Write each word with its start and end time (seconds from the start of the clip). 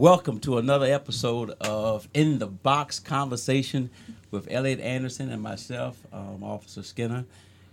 welcome 0.00 0.40
to 0.40 0.56
another 0.56 0.86
episode 0.86 1.50
of 1.60 2.08
In 2.14 2.38
the 2.38 2.46
Box 2.46 2.98
Conversation 2.98 3.90
with 4.30 4.50
Elliot 4.50 4.80
Anderson 4.80 5.30
and 5.30 5.42
myself, 5.42 5.98
um, 6.10 6.42
Officer 6.42 6.82
Skinner. 6.82 7.26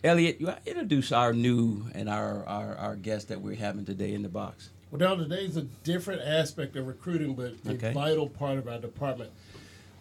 Elliot, 0.04 0.42
you 0.42 0.52
introduce 0.66 1.14
our 1.14 1.32
new 1.32 1.86
and 1.96 2.10
our, 2.10 2.46
our, 2.46 2.76
our 2.76 2.96
guest 2.98 3.30
that 3.30 3.40
we're 3.40 3.56
having 3.56 3.86
today 3.86 4.14
in 4.14 4.24
the 4.24 4.28
box. 4.30 4.72
Well, 4.92 5.00
now 5.00 5.16
today's 5.16 5.56
a 5.56 5.62
different 5.62 6.22
aspect 6.22 6.76
of 6.76 6.86
recruiting, 6.86 7.34
but 7.34 7.54
Okay. 7.66 7.92
a 7.92 7.94
vital 7.94 8.28
part 8.28 8.58
of 8.58 8.68
our 8.68 8.78
department. 8.78 9.32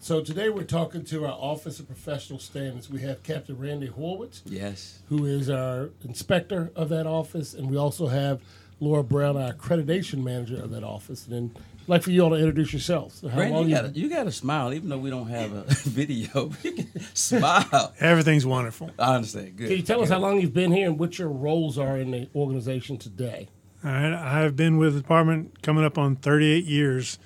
So 0.00 0.20
today 0.20 0.48
we're 0.48 0.64
talking 0.64 1.04
to 1.04 1.26
our 1.26 1.32
Office 1.32 1.78
of 1.78 1.86
Professional 1.86 2.40
Standards. 2.40 2.90
We 2.90 3.02
have 3.02 3.22
Captain 3.22 3.56
Randy 3.56 3.86
Horwitz, 3.86 4.40
Yes. 4.44 4.98
who 5.10 5.26
is 5.26 5.48
our 5.48 5.90
inspector 6.02 6.72
of 6.74 6.88
that 6.88 7.06
office, 7.06 7.54
and 7.54 7.70
we 7.70 7.76
also 7.76 8.08
have 8.08 8.40
Laura 8.80 9.04
Brown, 9.04 9.36
our 9.36 9.52
accreditation 9.52 10.24
manager 10.24 10.60
of 10.60 10.70
that 10.72 10.82
office. 10.82 11.24
And 11.28 11.32
then, 11.54 11.62
like 11.86 12.02
for 12.02 12.10
you 12.10 12.22
all 12.22 12.30
to 12.30 12.36
introduce 12.36 12.72
yourselves. 12.72 13.20
How 13.22 13.28
Randy, 13.38 13.54
long 13.54 13.62
you 13.64 13.76
you- 13.76 13.82
got 13.82 13.96
you 13.96 14.08
got 14.10 14.24
to 14.24 14.32
smile, 14.32 14.72
even 14.74 14.88
though 14.88 14.98
we 14.98 15.10
don't 15.10 15.28
have 15.28 15.52
a 15.52 15.64
video. 15.70 16.50
You 16.62 16.72
can 16.72 16.88
smile. 17.14 17.94
Everything's 18.00 18.44
wonderful. 18.46 18.90
I 18.98 19.16
understand. 19.16 19.56
Good. 19.56 19.68
Can 19.68 19.76
you 19.76 19.82
tell 19.82 20.02
us 20.02 20.08
how 20.08 20.18
long 20.18 20.40
you've 20.40 20.54
been 20.54 20.72
here 20.72 20.86
and 20.88 20.98
what 20.98 21.18
your 21.18 21.28
roles 21.28 21.78
are 21.78 21.96
in 21.98 22.10
the 22.10 22.28
organization 22.34 22.96
today? 22.98 23.48
All 23.84 23.90
right, 23.92 24.12
I've 24.14 24.56
been 24.56 24.78
with 24.78 24.94
the 24.94 25.00
department 25.00 25.62
coming 25.62 25.84
up 25.84 25.96
on 25.98 26.16
38 26.16 26.64
years, 26.64 27.18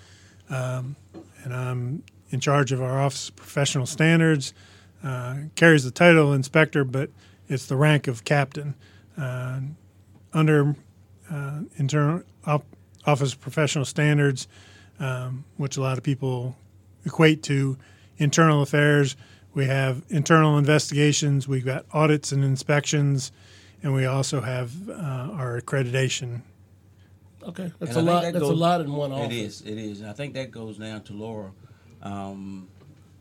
um, 0.51 0.97
and 1.45 1.55
I'm 1.55 2.03
in 2.31 2.41
charge 2.41 2.71
of 2.73 2.83
our 2.83 3.01
Office 3.01 3.29
of 3.31 3.37
Professional 3.37 3.87
Standards. 3.87 4.53
Uh, 5.03 5.37
carries 5.55 5.85
the 5.85 5.91
title 5.91 6.29
of 6.29 6.35
inspector, 6.35 6.85
but 6.85 7.09
it's 7.49 7.65
the 7.67 7.77
rank 7.77 8.07
of 8.09 8.25
captain. 8.25 8.75
Uh, 9.17 9.61
under 10.35 10.77
uh, 11.31 11.61
internal 11.77 12.23
op, 12.47 12.65
Office 13.07 13.33
of 13.33 13.41
Professional 13.41 13.85
Standards, 13.85 14.49
um, 14.99 15.45
which 15.57 15.77
a 15.77 15.81
lot 15.81 15.99
of 15.99 16.05
people 16.05 16.57
equate 17.05 17.43
to 17.45 17.77
internal 18.19 18.63
affairs. 18.63 19.17
We 19.55 19.67
have 19.67 20.03
internal 20.09 20.59
investigations. 20.59 21.49
We've 21.49 21.65
got 21.65 21.85
audits 21.93 22.31
and 22.33 22.45
inspections, 22.45 23.33
and 23.83 23.95
we 23.95 24.07
also 24.07 24.41
have 24.41 24.89
uh, 24.89 24.93
our 24.93 25.61
accreditation. 25.61 26.43
Okay, 27.43 27.73
that's 27.79 27.97
And 27.97 28.09
I 28.09 28.13
a 28.13 28.15
lot. 28.15 28.23
that 28.23 28.33
That's 28.35 28.45
a 28.45 28.53
lot 28.53 28.81
in 28.83 28.93
one 28.93 29.13
office. 29.13 29.33
It 29.33 29.35
is. 29.35 29.61
It 29.63 29.79
is. 29.79 30.01
And 30.03 30.11
I 30.11 30.13
think 30.13 30.35
that 30.35 30.51
goes 30.51 30.77
down 30.77 31.03
to 31.05 31.13
Laura, 31.15 31.51
um, 32.03 32.69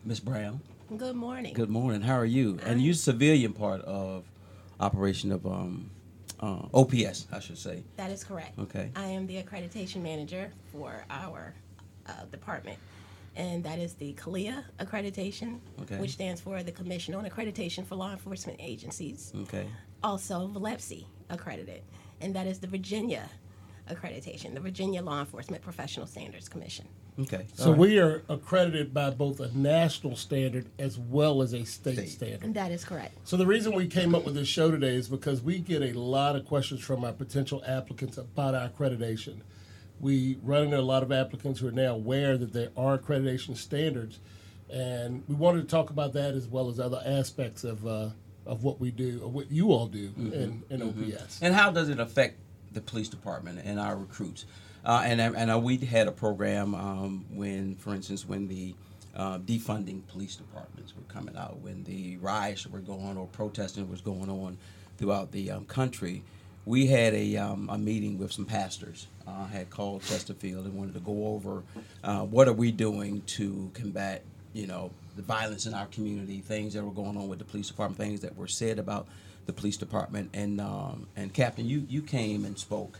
Miss 0.03 0.19
Brown. 0.19 0.59
Good 0.97 1.15
morning. 1.15 1.53
Good 1.53 1.69
morning. 1.69 2.01
How 2.01 2.15
are 2.15 2.25
you? 2.25 2.59
And 2.65 2.81
you 2.81 2.93
civilian 2.93 3.53
part 3.53 3.81
of 3.81 4.25
operation 4.79 5.31
of 5.31 5.45
um, 5.45 5.89
uh, 6.39 6.61
OPS, 6.73 7.27
I 7.31 7.39
should 7.39 7.57
say. 7.57 7.83
That 7.97 8.11
is 8.11 8.23
correct. 8.23 8.57
Okay. 8.59 8.91
I 8.95 9.05
am 9.07 9.27
the 9.27 9.41
accreditation 9.41 10.01
manager 10.01 10.51
for 10.71 11.05
our 11.09 11.53
uh, 12.07 12.25
department, 12.31 12.77
and 13.35 13.63
that 13.63 13.79
is 13.79 13.93
the 13.95 14.13
CALEA 14.13 14.63
accreditation, 14.79 15.59
Okay. 15.81 15.97
which 15.97 16.11
stands 16.11 16.41
for 16.41 16.63
the 16.63 16.71
Commission 16.71 17.13
on 17.15 17.25
Accreditation 17.25 17.85
for 17.85 17.95
Law 17.95 18.11
Enforcement 18.11 18.59
Agencies. 18.61 19.31
Okay. 19.43 19.67
Also, 20.03 20.47
VLEPSC 20.47 21.05
accredited, 21.29 21.81
and 22.21 22.33
that 22.35 22.47
is 22.47 22.59
the 22.59 22.67
Virginia 22.67 23.29
accreditation, 23.89 24.53
the 24.53 24.59
Virginia 24.59 25.01
Law 25.01 25.19
Enforcement 25.19 25.61
Professional 25.63 26.07
Standards 26.07 26.47
Commission. 26.47 26.87
Okay. 27.21 27.45
So 27.55 27.65
All 27.65 27.71
right. 27.71 27.79
we 27.79 27.99
are 27.99 28.23
accredited 28.29 28.93
by 28.93 29.09
both 29.09 29.39
a 29.39 29.55
national 29.57 30.15
standard 30.15 30.67
as 30.79 30.97
well 30.97 31.41
as 31.41 31.53
a 31.53 31.65
state, 31.65 31.95
State. 31.95 32.09
standard. 32.09 32.43
And 32.43 32.55
that 32.55 32.71
is 32.71 32.85
correct. 32.85 33.17
So 33.27 33.35
the 33.37 33.45
reason 33.45 33.73
we 33.73 33.87
came 33.87 34.15
up 34.15 34.25
with 34.25 34.35
this 34.35 34.47
show 34.47 34.71
today 34.71 34.95
is 34.95 35.07
because 35.09 35.41
we 35.41 35.59
get 35.59 35.81
a 35.81 35.97
lot 35.99 36.35
of 36.35 36.45
questions 36.45 36.81
from 36.81 37.03
our 37.03 37.11
potential 37.11 37.61
applicants 37.67 38.17
about 38.17 38.55
our 38.55 38.69
accreditation. 38.69 39.41
We 39.99 40.37
run 40.43 40.65
into 40.65 40.79
a 40.79 40.81
lot 40.81 41.03
of 41.03 41.11
applicants 41.11 41.59
who 41.59 41.67
are 41.67 41.71
now 41.71 41.95
aware 41.95 42.37
that 42.37 42.53
there 42.53 42.69
are 42.77 42.97
accreditation 42.97 43.57
standards, 43.57 44.19
and 44.69 45.23
we 45.27 45.35
wanted 45.35 45.61
to 45.63 45.67
talk 45.67 45.89
about 45.89 46.13
that 46.13 46.35
as 46.35 46.47
well 46.47 46.69
as 46.69 46.79
other 46.79 47.01
aspects 47.05 47.65
of 47.65 47.85
uh, 47.85 48.09
of 48.45 48.63
what 48.63 48.79
we 48.79 48.91
do, 48.91 49.19
or 49.21 49.29
what 49.29 49.51
you 49.51 49.71
all 49.73 49.87
do 49.87 50.11
in, 50.17 50.63
in 50.69 50.81
OPS. 50.81 51.39
And 51.41 51.53
how 51.53 51.69
does 51.69 51.89
it 51.89 51.99
affect 51.99 52.39
the 52.71 52.81
police 52.81 53.09
department 53.09 53.59
and 53.63 53.77
our 53.79 53.97
recruits? 53.97 54.45
Uh, 54.85 55.01
and 55.05 55.21
and 55.21 55.51
uh, 55.51 55.57
we 55.57 55.77
had 55.77 56.07
a 56.07 56.11
program 56.11 56.73
um, 56.73 57.25
when, 57.33 57.75
for 57.75 57.93
instance, 57.93 58.27
when 58.27 58.47
the 58.47 58.73
uh, 59.15 59.37
defunding 59.39 60.05
police 60.07 60.35
departments 60.35 60.93
were 60.95 61.13
coming 61.13 61.35
out, 61.35 61.59
when 61.59 61.83
the 61.83 62.17
riots 62.17 62.65
were 62.67 62.79
going 62.79 63.05
on 63.05 63.17
or 63.17 63.27
protesting 63.27 63.89
was 63.89 64.01
going 64.01 64.29
on 64.29 64.57
throughout 64.97 65.31
the 65.31 65.51
um, 65.51 65.65
country, 65.65 66.23
we 66.65 66.87
had 66.87 67.13
a, 67.13 67.35
um, 67.37 67.69
a 67.71 67.77
meeting 67.77 68.17
with 68.17 68.31
some 68.31 68.45
pastors. 68.45 69.07
Uh, 69.27 69.45
had 69.47 69.69
called 69.69 70.01
Chesterfield 70.01 70.65
and 70.65 70.73
wanted 70.73 70.93
to 70.95 70.99
go 71.01 71.27
over 71.27 71.61
uh, 72.03 72.21
what 72.21 72.47
are 72.47 72.53
we 72.53 72.71
doing 72.71 73.21
to 73.27 73.69
combat, 73.75 74.23
you 74.53 74.65
know, 74.65 74.89
the 75.15 75.21
violence 75.21 75.67
in 75.67 75.73
our 75.75 75.85
community, 75.87 76.39
things 76.39 76.73
that 76.73 76.83
were 76.83 76.91
going 76.91 77.15
on 77.15 77.27
with 77.27 77.37
the 77.37 77.45
police 77.45 77.67
department, 77.67 77.99
things 77.99 78.21
that 78.21 78.35
were 78.35 78.47
said 78.47 78.79
about 78.79 79.07
the 79.45 79.53
police 79.53 79.77
department. 79.77 80.31
And 80.33 80.59
um, 80.59 81.07
and 81.15 81.31
Captain, 81.31 81.67
you 81.67 81.85
you 81.89 82.01
came 82.01 82.43
and 82.43 82.57
spoke 82.57 82.97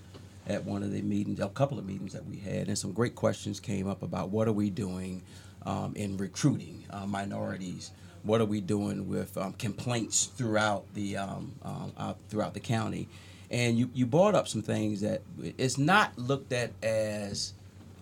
at 0.50 0.66
one 0.66 0.84
of 0.84 0.92
the 0.92 1.02
meetings, 1.02 1.40
a 1.40 1.48
couple 1.48 1.78
of 1.78 1.86
meetings 1.86 2.12
that 2.14 2.26
we 2.26 2.38
had, 2.38 2.68
and 2.68 2.78
some 2.78 2.92
great 2.92 3.16
questions 3.16 3.60
came 3.60 3.88
up 3.88 4.02
about 4.02 4.30
what 4.30 4.48
are 4.48 4.54
we 4.54 4.70
doing 4.70 5.22
um, 5.66 5.94
in 5.96 6.18
recruiting 6.18 6.84
uh, 6.90 7.06
minorities. 7.06 7.92
What 8.24 8.42
are 8.42 8.46
we 8.46 8.60
doing 8.60 9.08
with 9.08 9.38
um, 9.38 9.54
complaints 9.54 10.26
throughout 10.26 10.84
the 10.94 11.18
uh, 11.18 12.14
throughout 12.28 12.54
the 12.54 12.60
county? 12.60 13.08
And 13.52 13.78
you, 13.78 13.90
you 13.94 14.06
brought 14.06 14.36
up 14.36 14.48
some 14.48 14.62
things 14.62 15.02
that 15.02 15.22
it's 15.58 15.78
not 15.78 16.18
looked 16.18 16.52
at 16.52 16.72
as 16.84 17.54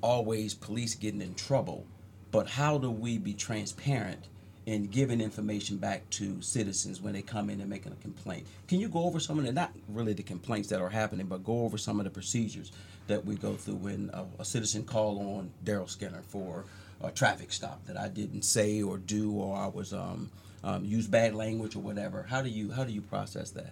always 0.01 0.53
police 0.53 0.95
getting 0.95 1.21
in 1.21 1.35
trouble, 1.35 1.85
but 2.31 2.47
how 2.47 2.77
do 2.77 2.89
we 2.89 3.17
be 3.17 3.33
transparent 3.33 4.25
in 4.67 4.83
giving 4.87 5.21
information 5.21 5.77
back 5.77 6.07
to 6.09 6.41
citizens 6.41 7.01
when 7.01 7.13
they 7.13 7.21
come 7.21 7.49
in 7.49 7.61
and 7.61 7.69
making 7.69 7.93
a 7.93 7.95
complaint? 7.95 8.45
Can 8.67 8.81
you 8.81 8.89
go 8.89 9.03
over 9.03 9.17
some 9.17 9.39
of 9.39 9.45
the 9.45 9.53
not 9.53 9.71
really 9.87 10.11
the 10.11 10.21
complaints 10.21 10.67
that 10.67 10.81
are 10.81 10.89
happening, 10.89 11.25
but 11.25 11.43
go 11.45 11.63
over 11.63 11.77
some 11.77 12.01
of 12.01 12.03
the 12.03 12.09
procedures 12.09 12.73
that 13.07 13.25
we 13.25 13.35
go 13.35 13.53
through 13.53 13.75
when 13.75 14.11
a, 14.13 14.25
a 14.39 14.45
citizen 14.45 14.83
call 14.83 15.19
on 15.37 15.51
Daryl 15.63 15.89
Skinner 15.89 16.21
for 16.27 16.65
a 17.01 17.09
traffic 17.11 17.53
stop 17.53 17.85
that 17.85 17.95
I 17.95 18.09
didn't 18.09 18.41
say 18.41 18.81
or 18.81 18.97
do 18.97 19.31
or 19.31 19.55
I 19.55 19.67
was 19.67 19.93
um, 19.93 20.29
um, 20.65 20.83
use 20.83 21.07
bad 21.07 21.33
language 21.33 21.77
or 21.77 21.79
whatever? 21.79 22.23
How 22.23 22.41
do 22.41 22.49
you 22.49 22.71
how 22.71 22.83
do 22.83 22.91
you 22.91 23.01
process 23.01 23.51
that? 23.51 23.71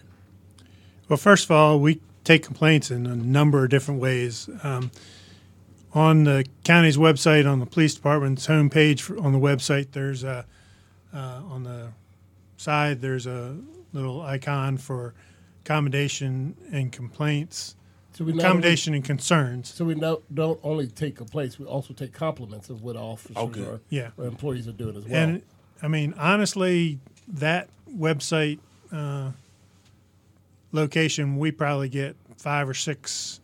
Well, 1.09 1.17
first 1.17 1.43
of 1.43 1.51
all, 1.51 1.77
we 1.77 1.99
take 2.23 2.41
complaints 2.41 2.89
in 2.89 3.05
a 3.05 3.17
number 3.17 3.65
of 3.65 3.69
different 3.69 3.99
ways. 3.99 4.49
Um, 4.63 4.91
on 5.93 6.23
the 6.23 6.45
county's 6.63 6.97
website, 6.97 7.49
on 7.49 7.59
the 7.59 7.65
police 7.65 7.95
department's 7.95 8.47
homepage 8.47 9.21
on 9.21 9.33
the 9.33 9.39
website, 9.39 9.91
there's 9.91 10.23
a 10.23 10.45
on 11.19 11.63
the 11.63 11.89
side 12.57 13.01
there's 13.01 13.25
a 13.27 13.57
little 13.93 14.21
icon 14.21 14.77
for 14.77 15.13
accommodation 15.63 16.55
and 16.71 16.91
complaints, 16.91 17.75
So 18.13 18.23
we 18.23 18.31
not 18.31 18.35
only- 18.35 18.43
accommodation 18.45 18.93
and 18.93 19.03
concerns. 19.03 19.73
So 19.73 19.85
we 19.85 19.95
no, 19.95 20.21
don't 20.33 20.59
only 20.63 20.87
take 20.87 21.15
complaints; 21.15 21.57
we 21.59 21.65
also 21.65 21.93
take 21.93 22.13
compliments 22.13 22.69
of 22.69 22.81
what 22.83 22.95
officers 22.95 23.35
good. 23.51 23.67
or, 23.67 23.81
Yeah. 23.89 24.11
or 24.17 24.25
employees 24.25 24.67
are 24.67 24.71
doing 24.73 24.95
as 24.97 25.05
well. 25.05 25.15
And 25.15 25.41
I 25.81 25.87
mean, 25.87 26.13
honestly, 26.17 26.99
that 27.27 27.69
website 27.89 28.59
uh, 28.91 29.31
location, 30.71 31.37
we 31.37 31.51
probably 31.51 31.89
get 31.89 32.15
five 32.37 32.67
or 32.69 32.73
six 32.73 33.39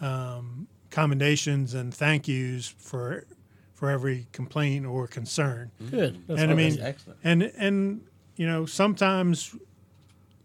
um, 0.00 0.66
commendations 0.90 1.74
and 1.74 1.92
thank 1.92 2.28
yous 2.28 2.68
for 2.78 3.24
for 3.76 3.90
every 3.90 4.26
complaint 4.32 4.86
or 4.86 5.06
concern. 5.06 5.70
Good. 5.90 6.18
That's 6.26 6.40
and 6.40 6.50
I 6.50 6.54
mean, 6.54 6.80
excellent. 6.80 7.20
and 7.22 7.42
and 7.42 8.00
you 8.36 8.46
know, 8.46 8.66
sometimes 8.66 9.54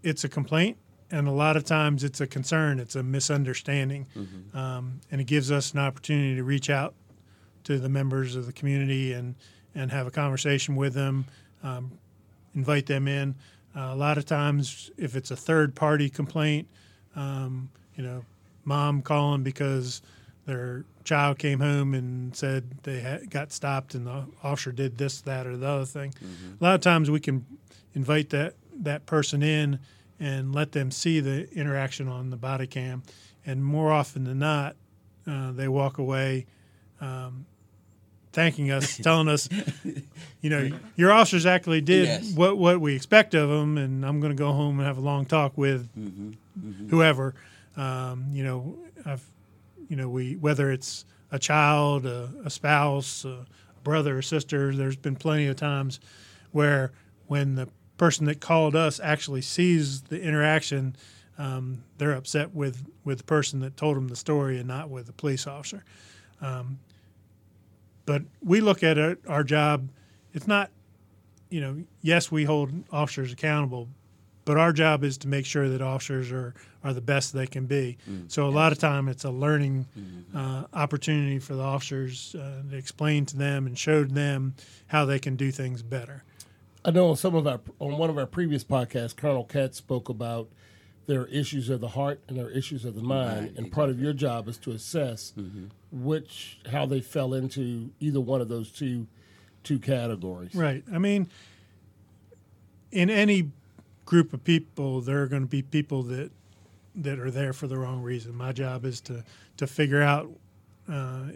it's 0.04 0.24
a 0.26 0.30
complaint, 0.30 0.78
and 1.10 1.28
a 1.28 1.32
lot 1.32 1.56
of 1.56 1.64
times 1.64 2.04
it's 2.04 2.20
a 2.20 2.28
concern. 2.28 2.78
It's 2.78 2.96
a 2.96 3.04
misunderstanding, 3.04 4.06
um, 4.54 5.00
and 5.10 5.22
it 5.22 5.24
gives 5.24 5.50
us 5.50 5.72
an 5.72 5.80
opportunity 5.80 6.36
to 6.36 6.44
reach 6.44 6.70
out 6.70 6.94
to 7.64 7.80
the 7.80 7.90
members 7.90 8.36
of 8.36 8.46
the 8.46 8.54
community 8.54 9.14
and 9.14 9.36
and 9.74 9.90
have 9.92 10.06
a 10.06 10.12
conversation 10.12 10.76
with 10.76 10.94
them, 10.94 11.26
um, 11.64 11.92
invite 12.54 12.86
them 12.86 13.08
in. 13.08 13.34
Uh, 13.74 13.92
a 13.92 13.96
lot 13.96 14.18
of 14.18 14.26
times, 14.26 14.92
if 14.98 15.16
it's 15.16 15.32
a 15.32 15.38
third 15.38 15.74
party 15.74 16.10
complaint, 16.10 16.68
um, 17.16 17.70
you 17.96 18.04
know, 18.04 18.26
mom 18.66 19.02
calling 19.02 19.44
because 19.44 20.02
their 20.46 20.86
child 21.04 21.38
came 21.40 21.60
home 21.60 21.94
and 21.94 22.36
said 22.36 22.72
they 22.84 23.00
had, 23.00 23.30
got 23.30 23.52
stopped 23.52 23.94
and 23.96 24.08
the 24.08 24.26
officer 24.44 24.72
did 24.72 24.98
this, 24.98 25.22
that, 25.22 25.46
or 25.48 25.56
the 25.58 25.68
other 25.68 25.86
thing. 25.86 26.14
A 26.60 26.64
lot 26.64 26.76
of 26.76 26.82
times 26.82 27.10
we 27.12 27.20
can 27.20 27.46
invite 27.94 28.30
that 28.32 28.56
that 28.82 29.06
person 29.06 29.44
in 29.44 29.80
and 30.20 30.54
let 30.56 30.72
them 30.72 30.90
see 30.92 31.20
the 31.20 31.50
interaction 31.54 32.08
on 32.08 32.30
the 32.30 32.38
body 32.38 32.68
cam, 32.68 33.04
and 33.46 33.64
more 33.64 33.92
often 33.92 34.24
than 34.24 34.40
not, 34.40 34.76
uh, 35.28 35.52
they 35.52 35.68
walk 35.68 35.98
away. 35.98 36.46
Um, 37.00 37.46
thanking 38.34 38.72
us, 38.72 38.98
telling 39.04 39.28
us, 39.28 39.50
you 40.42 40.50
know, 40.50 40.70
your 40.96 41.12
officers 41.12 41.46
actually 41.46 41.82
did 41.82 42.06
Yes. 42.08 42.34
what 42.34 42.58
what 42.58 42.80
we 42.80 42.96
expect 42.96 43.34
of 43.34 43.50
them, 43.50 43.78
and 43.78 44.06
I'm 44.06 44.20
going 44.22 44.32
to 44.32 44.38
go 44.38 44.52
home 44.54 44.80
and 44.80 44.88
have 44.88 44.98
a 44.98 45.02
long 45.02 45.26
talk 45.26 45.58
with 45.58 45.90
whoever. 46.90 47.34
Um, 47.76 48.26
you 48.32 48.44
know, 48.44 48.78
I've, 49.06 49.26
you 49.92 49.98
know, 49.98 50.08
we 50.08 50.38
whether 50.38 50.72
it's 50.72 51.04
a 51.32 51.38
child, 51.38 52.06
a, 52.06 52.30
a 52.46 52.50
spouse, 52.50 53.26
a 53.26 53.46
brother 53.84 54.18
or 54.18 54.22
sister. 54.22 54.74
There's 54.74 54.96
been 54.96 55.18
plenty 55.18 55.48
of 55.48 55.58
times 55.58 56.00
where 56.52 56.94
when 57.28 57.56
the 57.56 57.68
person 57.98 58.26
that 58.28 58.40
called 58.40 58.74
us 58.74 59.02
actually 59.02 59.42
sees 59.42 60.04
the 60.04 60.22
interaction, 60.22 60.96
um, 61.38 61.84
they're 61.98 62.14
upset 62.14 62.56
with, 62.56 62.88
with 63.04 63.18
the 63.18 63.24
person 63.26 63.60
that 63.60 63.76
told 63.76 63.98
them 63.98 64.08
the 64.08 64.16
story 64.16 64.60
and 64.60 64.68
not 64.68 64.90
with 64.90 65.08
the 65.08 65.14
police 65.14 65.46
officer. 65.46 65.84
Um, 66.40 66.80
but 68.06 68.22
we 68.42 68.62
look 68.62 68.84
at 68.84 68.98
our 69.28 69.44
job, 69.44 69.90
it's 70.34 70.48
not, 70.48 70.72
you 71.50 71.60
know, 71.60 71.84
yes, 72.02 72.32
we 72.32 72.46
hold 72.46 72.72
officers 72.94 73.34
accountable, 73.34 73.90
but 74.46 74.58
our 74.58 74.74
job 74.74 75.04
is 75.04 75.18
to 75.20 75.28
make 75.28 75.46
sure 75.46 75.70
that 75.70 75.82
officers 75.82 76.32
are, 76.32 76.54
are 76.84 76.94
the 76.94 77.02
best 77.02 77.34
they 77.34 77.48
can 77.48 77.66
be. 77.66 77.98
So 78.28 78.48
a 78.48 78.50
lot 78.50 78.72
of 78.72 78.80
time 78.80 79.08
it's 79.08 79.24
a 79.24 79.30
learning 79.32 79.88
uh, 80.36 80.64
opportunity 80.74 81.40
for 81.40 81.56
the 81.56 81.64
officers 81.64 82.36
uh, 82.36 82.62
to 82.70 82.76
explain 82.76 83.26
to 83.28 83.38
them 83.38 83.68
and 83.68 83.78
show 83.78 84.04
them 84.04 84.56
how 84.88 85.06
they 85.06 85.20
can 85.20 85.36
do 85.36 85.52
things 85.52 85.82
better. 85.84 86.24
I 86.84 86.92
know 86.92 87.10
on 87.10 87.16
some 87.16 87.36
of 87.36 87.46
our 87.46 87.60
on 87.80 87.98
one 87.98 88.10
of 88.10 88.18
our 88.18 88.26
previous 88.26 88.64
podcasts, 88.64 89.16
Colonel 89.16 89.44
Katz 89.44 89.78
spoke 89.78 90.10
about 90.10 90.50
there 91.06 91.22
are 91.22 91.28
issues 91.28 91.70
of 91.70 91.80
the 91.80 91.90
heart 91.90 92.22
and 92.28 92.38
there 92.38 92.48
are 92.48 92.52
issues 92.52 92.86
of 92.86 92.96
the 92.96 93.04
mind, 93.04 93.54
and 93.58 93.72
part 93.72 93.90
of 93.90 94.00
your 94.02 94.14
job 94.14 94.48
is 94.48 94.58
to 94.60 94.72
assess 94.72 95.34
which 95.92 96.60
how 96.72 96.86
they 96.88 97.02
fell 97.02 97.34
into 97.36 97.92
either 98.00 98.20
one 98.20 98.42
of 98.42 98.50
those 98.50 98.72
two 98.72 99.06
two 99.64 99.78
categories. 99.78 100.56
Right. 100.56 100.84
I 100.92 100.98
mean, 100.98 101.30
in 102.92 103.10
any 103.12 103.52
group 104.12 104.34
of 104.34 104.44
people, 104.44 105.00
there 105.00 105.22
are 105.22 105.28
going 105.28 105.42
to 105.42 105.48
be 105.48 105.62
people 105.62 106.04
that 106.04 106.30
that 106.94 107.18
are 107.18 107.32
there 107.32 107.54
for 107.54 107.68
the 107.68 107.78
wrong 107.78 108.02
reason. 108.02 108.36
My 108.36 108.52
job 108.52 108.84
is 108.84 109.00
to 109.02 109.24
to 109.56 109.66
figure 109.66 110.02
out 110.02 110.30
uh, 110.90 111.28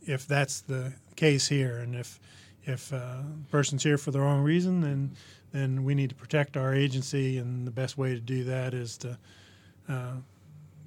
if 0.00 0.26
that's 0.26 0.62
the 0.62 0.94
case 1.14 1.46
here, 1.46 1.76
and 1.76 1.94
if 1.94 2.18
if 2.64 2.90
uh, 2.90 2.96
a 2.96 3.50
person's 3.50 3.82
here 3.82 3.98
for 3.98 4.12
the 4.12 4.18
wrong 4.18 4.40
reason, 4.40 4.80
then 4.80 5.10
then 5.52 5.84
we 5.84 5.94
need 5.94 6.08
to 6.08 6.14
protect 6.14 6.56
our 6.56 6.74
agency, 6.74 7.36
and 7.36 7.66
the 7.66 7.70
best 7.70 7.98
way 7.98 8.14
to 8.14 8.20
do 8.20 8.44
that 8.44 8.72
is 8.72 8.96
to 8.96 9.18
uh, 9.90 10.14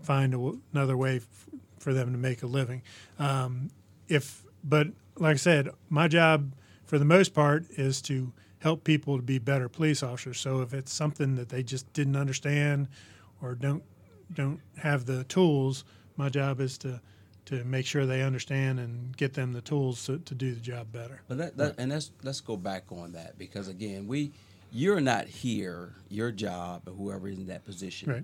find 0.01 0.33
another 0.73 0.97
way 0.97 1.17
f- 1.17 1.49
for 1.77 1.93
them 1.93 2.11
to 2.11 2.17
make 2.17 2.41
a 2.41 2.47
living. 2.47 2.81
Um, 3.19 3.69
if 4.07 4.43
but 4.63 4.87
like 5.19 5.35
I 5.35 5.37
said, 5.37 5.69
my 5.89 6.07
job 6.07 6.53
for 6.85 6.97
the 6.97 7.05
most 7.05 7.35
part 7.35 7.65
is 7.77 8.01
to 8.01 8.33
help 8.65 8.83
people 8.83 9.15
to 9.15 9.21
be 9.21 9.37
better 9.37 9.69
police 9.69 10.01
officers. 10.01 10.39
So 10.39 10.61
if 10.61 10.73
it's 10.73 10.91
something 10.91 11.35
that 11.35 11.49
they 11.49 11.61
just 11.61 11.93
didn't 11.93 12.15
understand 12.15 12.87
or 13.39 13.53
don't 13.53 13.83
don't 14.33 14.59
have 14.77 15.05
the 15.05 15.23
tools, 15.25 15.85
my 16.17 16.29
job 16.29 16.59
is 16.59 16.75
to 16.79 16.99
to 17.45 17.63
make 17.63 17.85
sure 17.85 18.07
they 18.07 18.23
understand 18.23 18.79
and 18.79 19.15
get 19.17 19.35
them 19.35 19.53
the 19.53 19.61
tools 19.61 20.03
to, 20.07 20.17
to 20.17 20.33
do 20.33 20.55
the 20.55 20.59
job 20.59 20.91
better. 20.91 21.21
But 21.27 21.37
that, 21.37 21.57
that 21.57 21.75
and 21.77 21.91
let's 21.91 22.09
let's 22.23 22.41
go 22.41 22.57
back 22.57 22.85
on 22.91 23.11
that 23.11 23.37
because 23.37 23.67
again, 23.67 24.07
we 24.07 24.31
you're 24.71 24.99
not 24.99 25.27
here. 25.27 25.93
Your 26.09 26.31
job, 26.31 26.87
or 26.87 26.93
whoever 26.93 27.27
is 27.27 27.37
in 27.37 27.45
that 27.47 27.65
position 27.65 28.09
Right. 28.11 28.23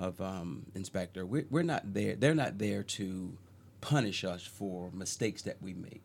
of 0.00 0.20
um, 0.20 0.66
inspector, 0.74 1.24
we're, 1.24 1.46
we're 1.48 1.62
not 1.62 1.94
there. 1.94 2.16
They're 2.16 2.34
not 2.34 2.58
there 2.58 2.82
to 2.82 3.38
punish 3.80 4.24
us 4.24 4.42
for 4.44 4.90
mistakes 4.90 5.42
that 5.42 5.62
we 5.62 5.74
make. 5.74 6.02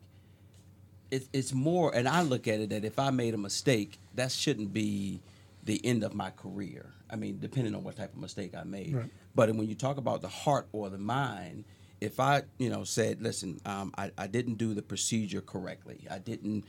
It, 1.12 1.28
it's 1.34 1.52
more, 1.52 1.94
and 1.94 2.08
I 2.08 2.22
look 2.22 2.48
at 2.48 2.58
it 2.58 2.70
that 2.70 2.86
if 2.86 2.98
I 2.98 3.10
made 3.10 3.34
a 3.34 3.38
mistake, 3.38 3.98
that 4.14 4.32
shouldn't 4.32 4.72
be 4.72 5.20
the 5.62 5.78
end 5.84 6.04
of 6.04 6.14
my 6.14 6.30
career. 6.30 6.86
I 7.10 7.16
mean, 7.16 7.38
depending 7.38 7.74
on 7.74 7.84
what 7.84 7.96
type 7.96 8.14
of 8.14 8.18
mistake 8.18 8.54
I 8.56 8.64
made. 8.64 8.94
Right. 8.94 9.10
But 9.34 9.54
when 9.54 9.68
you 9.68 9.74
talk 9.74 9.98
about 9.98 10.22
the 10.22 10.28
heart 10.28 10.68
or 10.72 10.88
the 10.88 10.96
mind, 10.96 11.64
if 12.00 12.18
I, 12.18 12.44
you 12.56 12.70
know, 12.70 12.84
said, 12.84 13.20
listen, 13.20 13.60
um, 13.66 13.92
I, 13.98 14.10
I 14.16 14.26
didn't 14.26 14.54
do 14.54 14.72
the 14.72 14.80
procedure 14.80 15.42
correctly. 15.42 16.00
I 16.10 16.18
didn't, 16.18 16.64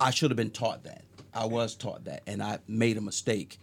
I 0.00 0.10
should 0.10 0.30
have 0.30 0.38
been 0.38 0.50
taught 0.50 0.84
that. 0.84 1.04
I 1.34 1.44
was 1.44 1.74
taught 1.74 2.04
that, 2.06 2.22
and 2.26 2.42
I 2.42 2.60
made 2.66 2.96
a 2.96 3.02
mistake. 3.02 3.58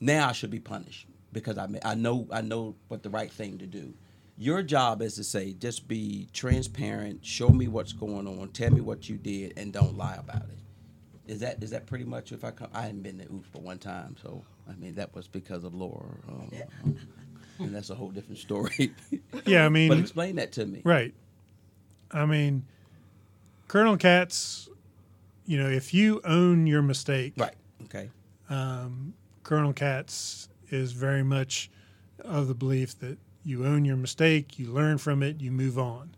Now 0.00 0.28
I 0.28 0.32
should 0.32 0.50
be 0.50 0.60
punished 0.60 1.08
because 1.32 1.58
I, 1.58 1.66
ma- 1.66 1.78
I 1.84 1.96
know, 1.96 2.28
I 2.30 2.42
know 2.42 2.76
what 2.86 3.02
the 3.02 3.10
right 3.10 3.30
thing 3.30 3.58
to 3.58 3.66
do. 3.66 3.92
Your 4.36 4.62
job 4.62 5.00
is 5.00 5.14
to 5.14 5.24
say, 5.24 5.52
just 5.52 5.86
be 5.86 6.28
transparent, 6.32 7.24
show 7.24 7.48
me 7.50 7.68
what's 7.68 7.92
going 7.92 8.26
on, 8.26 8.48
tell 8.48 8.70
me 8.70 8.80
what 8.80 9.08
you 9.08 9.16
did, 9.16 9.52
and 9.56 9.72
don't 9.72 9.96
lie 9.96 10.16
about 10.16 10.42
it. 10.42 10.58
Is 11.32 11.40
that 11.40 11.62
is 11.62 11.70
that 11.70 11.86
pretty 11.86 12.04
much 12.04 12.32
if 12.32 12.44
I 12.44 12.50
come? 12.50 12.68
I 12.74 12.82
hadn't 12.82 13.02
been 13.02 13.18
to 13.18 13.24
OOF 13.32 13.46
for 13.52 13.60
one 13.60 13.78
time, 13.78 14.16
so 14.20 14.44
I 14.68 14.74
mean 14.74 14.94
that 14.96 15.14
was 15.14 15.26
because 15.26 15.64
of 15.64 15.72
Laura, 15.74 16.04
um, 16.28 16.50
and 17.58 17.74
that's 17.74 17.88
a 17.90 17.94
whole 17.94 18.10
different 18.10 18.38
story. 18.38 18.92
Yeah, 19.46 19.64
I 19.66 19.68
mean, 19.68 19.88
but 19.88 19.98
explain 19.98 20.36
that 20.36 20.52
to 20.52 20.66
me. 20.66 20.80
Right. 20.84 21.14
I 22.10 22.24
mean, 22.26 22.64
Colonel 23.68 23.96
Katz, 23.96 24.68
you 25.46 25.58
know, 25.58 25.68
if 25.68 25.92
you 25.94 26.20
own 26.24 26.66
your 26.66 26.82
mistake, 26.82 27.34
Right. 27.36 27.54
Okay. 27.84 28.10
Colonel 29.42 29.72
Katz 29.74 30.48
is 30.70 30.92
very 30.92 31.22
much 31.22 31.70
of 32.20 32.48
the 32.48 32.54
belief 32.54 32.98
that 33.00 33.18
you 33.44 33.66
own 33.66 33.84
your 33.84 33.96
mistake, 33.96 34.58
you 34.58 34.72
learn 34.72 34.98
from 34.98 35.22
it, 35.22 35.40
you 35.40 35.50
move 35.50 35.78
on. 35.78 36.16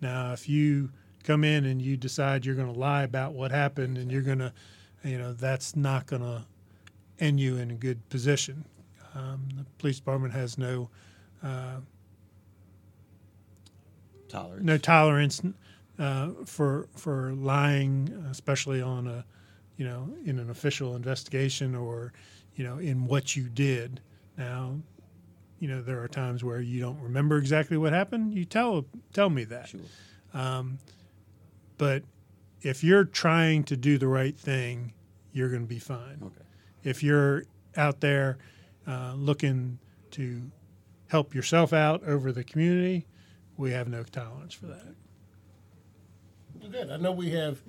Now, 0.00 0.32
if 0.32 0.48
you 0.48 0.90
come 1.24 1.44
in 1.44 1.64
and 1.64 1.80
you 1.80 1.96
decide 1.96 2.44
you're 2.44 2.54
going 2.54 2.72
to 2.72 2.78
lie 2.78 3.02
about 3.02 3.32
what 3.34 3.50
happened 3.50 3.98
and 3.98 4.10
you're 4.10 4.22
going 4.22 4.38
to, 4.38 4.52
you 5.04 5.18
know, 5.18 5.32
that's 5.32 5.76
not 5.76 6.06
going 6.06 6.22
to 6.22 6.44
end 7.20 7.40
you 7.40 7.56
in 7.56 7.70
a 7.70 7.74
good 7.74 8.08
position. 8.08 8.64
Um, 9.14 9.48
the 9.56 9.64
police 9.78 9.98
department 9.98 10.34
has 10.34 10.58
no 10.58 10.88
Tolerance. 14.28 14.64
no 14.64 14.78
tolerance 14.78 15.42
uh, 15.98 16.30
for 16.46 16.88
for 16.96 17.32
lying, 17.34 18.08
especially 18.30 18.80
on 18.80 19.06
a 19.06 19.24
you 19.76 19.84
know 19.84 20.08
in 20.24 20.38
an 20.38 20.48
official 20.48 20.96
investigation 20.96 21.74
or 21.74 22.12
you 22.56 22.64
know 22.64 22.78
in 22.78 23.06
what 23.06 23.36
you 23.36 23.48
did. 23.48 24.00
Now, 24.38 24.76
you 25.62 25.68
know 25.68 25.80
there 25.80 26.02
are 26.02 26.08
times 26.08 26.42
where 26.42 26.60
you 26.60 26.80
don't 26.80 27.00
remember 27.00 27.38
exactly 27.38 27.76
what 27.76 27.92
happened. 27.92 28.34
You 28.34 28.44
tell 28.44 28.84
tell 29.12 29.30
me 29.30 29.44
that. 29.44 29.68
Sure. 29.68 29.80
But 31.78 32.02
if 32.62 32.82
you're 32.82 33.04
trying 33.04 33.62
to 33.64 33.76
do 33.76 33.96
the 33.96 34.08
right 34.08 34.36
thing, 34.36 34.92
you're 35.32 35.50
going 35.50 35.62
to 35.62 35.68
be 35.68 35.78
fine. 35.78 36.18
Okay. 36.20 36.44
If 36.82 37.02
you're 37.02 37.44
out 37.76 38.00
there 38.00 38.38
uh, 38.88 39.14
looking 39.16 39.78
to 40.12 40.50
help 41.08 41.32
yourself 41.32 41.72
out 41.72 42.02
over 42.04 42.32
the 42.32 42.42
community, 42.42 43.06
we 43.56 43.70
have 43.70 43.86
no 43.88 44.02
tolerance 44.02 44.54
for 44.54 44.66
that. 44.66 44.94
Good. 46.72 46.90
I 46.90 46.96
know 46.96 47.12
we 47.12 47.30
have 47.30 47.62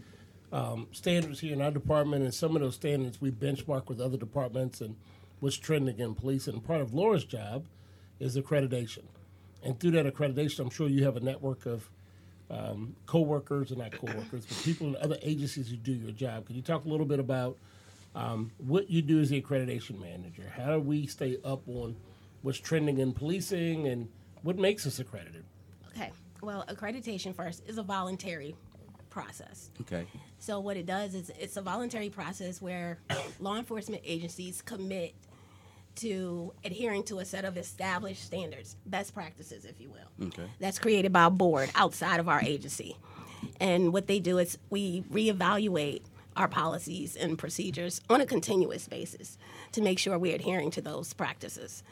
um, 0.51 0.87
standards 0.91 1.41
here 1.41 1.53
in 1.53 1.61
our 1.61 1.71
department, 1.71 2.23
and 2.23 2.33
some 2.33 2.55
of 2.55 2.63
those 2.63 2.75
standards 2.75 3.21
we 3.21 3.29
benchmark 3.29 3.87
with 3.87 4.01
other 4.01 4.17
departments 4.17 4.81
and 4.81 4.95
what's 5.39 5.57
trending 5.57 5.99
in 5.99 6.15
police. 6.15 6.47
And 6.47 6.63
part 6.63 6.81
of 6.81 6.93
Laura's 6.93 7.25
job 7.25 7.65
is 8.19 8.37
accreditation. 8.37 9.03
And 9.63 9.79
through 9.79 9.91
that 9.91 10.05
accreditation, 10.05 10.59
I'm 10.59 10.69
sure 10.69 10.87
you 10.87 11.03
have 11.05 11.17
a 11.17 11.21
network 11.21 11.65
of 11.65 11.89
um, 12.49 12.95
co-workers 13.05 13.71
and 13.71 13.79
not 13.79 13.91
co-workers, 13.91 14.45
but 14.45 14.57
people 14.63 14.87
in 14.87 14.95
other 14.97 15.17
agencies 15.21 15.69
who 15.69 15.77
do 15.77 15.93
your 15.93 16.11
job. 16.11 16.45
Can 16.45 16.55
you 16.55 16.61
talk 16.61 16.85
a 16.85 16.89
little 16.89 17.05
bit 17.05 17.19
about 17.19 17.57
um, 18.15 18.51
what 18.57 18.89
you 18.89 19.01
do 19.01 19.19
as 19.19 19.29
the 19.29 19.41
accreditation 19.41 19.99
manager? 19.99 20.51
How 20.55 20.73
do 20.73 20.79
we 20.79 21.07
stay 21.07 21.37
up 21.43 21.67
on 21.67 21.95
what's 22.41 22.59
trending 22.59 22.99
in 22.99 23.13
policing 23.13 23.87
and 23.87 24.07
what 24.43 24.57
makes 24.57 24.85
us 24.85 24.99
accredited? 24.99 25.45
Okay. 25.95 26.11
Well, 26.41 26.65
accreditation 26.67 27.33
first 27.33 27.63
is 27.67 27.77
a 27.77 27.83
voluntary 27.83 28.55
process. 29.09 29.69
Okay. 29.81 30.05
So 30.39 30.59
what 30.59 30.75
it 30.75 30.85
does 30.85 31.15
is 31.15 31.31
it's 31.39 31.55
a 31.55 31.61
voluntary 31.61 32.09
process 32.09 32.61
where 32.61 32.99
law 33.39 33.57
enforcement 33.57 34.01
agencies 34.05 34.61
commit 34.61 35.13
to 35.95 36.53
adhering 36.63 37.03
to 37.03 37.19
a 37.19 37.25
set 37.25 37.45
of 37.45 37.57
established 37.57 38.23
standards, 38.23 38.75
best 38.85 39.13
practices, 39.13 39.65
if 39.65 39.79
you 39.79 39.89
will. 39.89 40.27
Okay. 40.27 40.45
That's 40.59 40.79
created 40.79 41.13
by 41.13 41.25
a 41.25 41.29
board 41.29 41.69
outside 41.75 42.19
of 42.19 42.27
our 42.27 42.41
agency. 42.41 42.97
And 43.59 43.93
what 43.93 44.07
they 44.07 44.19
do 44.19 44.37
is 44.37 44.57
we 44.69 45.01
reevaluate 45.11 46.03
our 46.35 46.47
policies 46.47 47.15
and 47.15 47.37
procedures 47.37 48.01
on 48.09 48.19
a 48.21 48.25
continuous 48.25 48.87
basis 48.87 49.37
to 49.73 49.81
make 49.81 49.99
sure 49.99 50.17
we're 50.17 50.35
adhering 50.35 50.71
to 50.71 50.81
those 50.81 51.13
practices. 51.13 51.83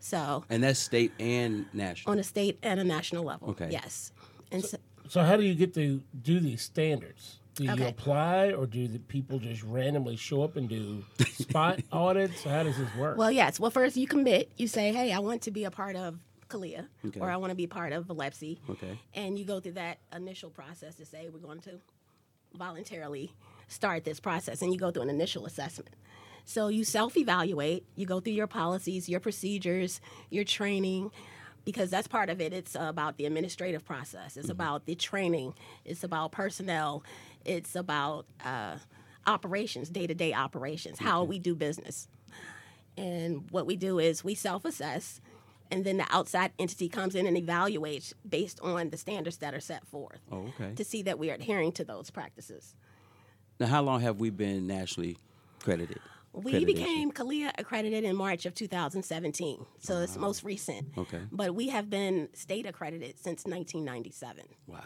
So 0.00 0.44
And 0.50 0.62
that's 0.62 0.78
state 0.78 1.12
and 1.18 1.64
national. 1.72 2.12
on 2.12 2.18
a 2.18 2.24
state 2.24 2.58
and 2.62 2.78
a 2.78 2.84
national 2.84 3.24
level. 3.24 3.50
Okay. 3.50 3.68
Yes. 3.70 4.12
And 4.52 4.62
so, 4.64 4.76
So 5.08 5.22
how 5.22 5.36
do 5.36 5.42
you 5.44 5.54
get 5.54 5.72
to 5.74 6.02
do 6.22 6.40
these 6.40 6.60
standards? 6.62 7.38
Do 7.56 7.64
you 7.64 7.86
apply, 7.86 8.52
or 8.52 8.66
do 8.66 8.86
the 8.86 8.98
people 8.98 9.38
just 9.38 9.62
randomly 9.62 10.16
show 10.16 10.42
up 10.42 10.56
and 10.56 10.68
do 10.68 11.02
spot 11.32 11.80
audits? 11.92 12.44
How 12.44 12.62
does 12.62 12.76
this 12.76 12.94
work? 12.96 13.16
Well, 13.16 13.32
yes. 13.32 13.58
Well, 13.58 13.70
first 13.70 13.96
you 13.96 14.06
commit. 14.06 14.50
You 14.58 14.68
say, 14.68 14.92
"Hey, 14.92 15.10
I 15.12 15.18
want 15.20 15.42
to 15.42 15.50
be 15.50 15.64
a 15.64 15.70
part 15.70 15.96
of 15.96 16.18
CALEA, 16.50 16.86
Okay. 17.06 17.18
or 17.18 17.30
I 17.30 17.36
want 17.38 17.50
to 17.50 17.56
be 17.56 17.66
part 17.66 17.94
of 17.94 18.04
VLEPSC." 18.06 18.58
Okay. 18.70 18.98
And 19.14 19.38
you 19.38 19.46
go 19.46 19.58
through 19.60 19.72
that 19.72 19.98
initial 20.14 20.50
process 20.50 20.96
to 20.96 21.06
say, 21.06 21.28
"We're 21.32 21.38
going 21.38 21.60
to 21.60 21.80
voluntarily 22.54 23.32
start 23.68 24.04
this 24.04 24.20
process," 24.20 24.60
and 24.60 24.70
you 24.72 24.78
go 24.78 24.90
through 24.90 25.02
an 25.02 25.10
initial 25.10 25.46
assessment. 25.46 25.96
So 26.44 26.68
you 26.68 26.84
self-evaluate. 26.84 27.86
You 27.96 28.06
go 28.06 28.20
through 28.20 28.34
your 28.34 28.46
policies, 28.46 29.08
your 29.08 29.18
procedures, 29.18 30.00
your 30.30 30.44
training, 30.44 31.10
because 31.66 31.90
that's 31.90 32.06
part 32.08 32.30
of 32.30 32.40
it. 32.40 32.54
It's 32.54 32.74
about 32.78 33.18
the 33.18 33.26
administrative 33.26 33.84
process. 33.84 34.38
It's 34.38 34.48
about 34.48 34.86
the 34.86 34.94
training. 34.94 35.52
It's 35.84 36.02
about 36.04 36.32
personnel. 36.32 37.02
It's 37.44 37.74
about 37.76 38.24
uh, 38.42 38.76
operations, 39.26 39.90
day 39.90 40.06
to 40.06 40.14
day 40.14 40.32
operations, 40.32 40.98
how 41.00 41.24
we 41.24 41.38
do 41.38 41.54
business. 41.54 42.08
And 42.96 43.44
what 43.50 43.66
we 43.66 43.76
do 43.76 43.98
is 43.98 44.24
we 44.24 44.34
self 44.34 44.64
assess, 44.64 45.20
and 45.70 45.84
then 45.84 45.98
the 45.98 46.06
outside 46.10 46.52
entity 46.58 46.88
comes 46.88 47.14
in 47.14 47.26
and 47.26 47.36
evaluates 47.36 48.14
based 48.26 48.58
on 48.60 48.88
the 48.90 48.96
standards 48.96 49.38
that 49.38 49.52
are 49.52 49.60
set 49.60 49.84
forth 49.86 50.20
Oh, 50.32 50.46
okay. 50.58 50.72
to 50.76 50.84
see 50.84 51.02
that 51.02 51.18
we 51.18 51.30
are 51.30 51.34
adhering 51.34 51.72
to 51.72 51.84
those 51.84 52.10
practices. 52.10 52.74
Now, 53.58 53.66
how 53.66 53.82
long 53.82 54.00
have 54.00 54.20
we 54.20 54.30
been 54.30 54.66
nationally 54.66 55.18
credited? 55.62 55.98
We 56.36 56.64
became 56.66 57.10
CALEA 57.12 57.52
accredited 57.56 58.04
in 58.04 58.14
March 58.14 58.44
of 58.44 58.54
2017, 58.54 59.64
so 59.80 59.98
it's 60.00 60.16
most 60.16 60.44
recent. 60.44 60.88
Okay. 60.96 61.20
But 61.32 61.54
we 61.54 61.68
have 61.70 61.88
been 61.88 62.28
state 62.34 62.66
accredited 62.66 63.18
since 63.18 63.44
1997. 63.44 64.44
Wow. 64.66 64.78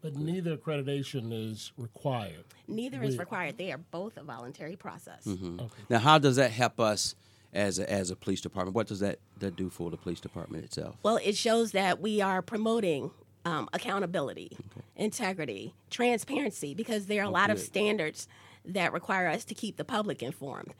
But 0.00 0.14
neither 0.14 0.56
accreditation 0.56 1.32
is 1.32 1.72
required. 1.76 2.44
Neither 2.68 3.02
is 3.02 3.18
required. 3.18 3.58
They 3.58 3.72
are 3.72 3.78
both 3.78 4.16
a 4.16 4.22
voluntary 4.22 4.76
process. 4.76 5.24
Mm-hmm. 5.24 5.66
Now, 5.90 5.98
how 5.98 6.18
does 6.18 6.36
that 6.36 6.52
help 6.52 6.78
us 6.78 7.16
as 7.52 7.80
a, 7.80 7.90
as 7.90 8.12
a 8.12 8.16
police 8.16 8.40
department? 8.40 8.76
What 8.76 8.86
does 8.86 9.00
that, 9.00 9.18
that 9.40 9.56
do 9.56 9.68
for 9.70 9.90
the 9.90 9.96
police 9.96 10.20
department 10.20 10.64
itself? 10.64 10.96
Well, 11.02 11.18
it 11.24 11.36
shows 11.36 11.72
that 11.72 12.00
we 12.00 12.20
are 12.20 12.42
promoting 12.42 13.10
um, 13.44 13.68
accountability, 13.72 14.56
integrity, 14.94 15.74
transparency, 15.90 16.74
because 16.74 17.06
there 17.06 17.22
are 17.22 17.26
a 17.26 17.30
lot 17.30 17.50
of 17.50 17.58
standards 17.58 18.28
that 18.68 18.92
require 18.92 19.28
us 19.28 19.44
to 19.44 19.54
keep 19.54 19.76
the 19.76 19.84
public 19.84 20.22
informed, 20.22 20.74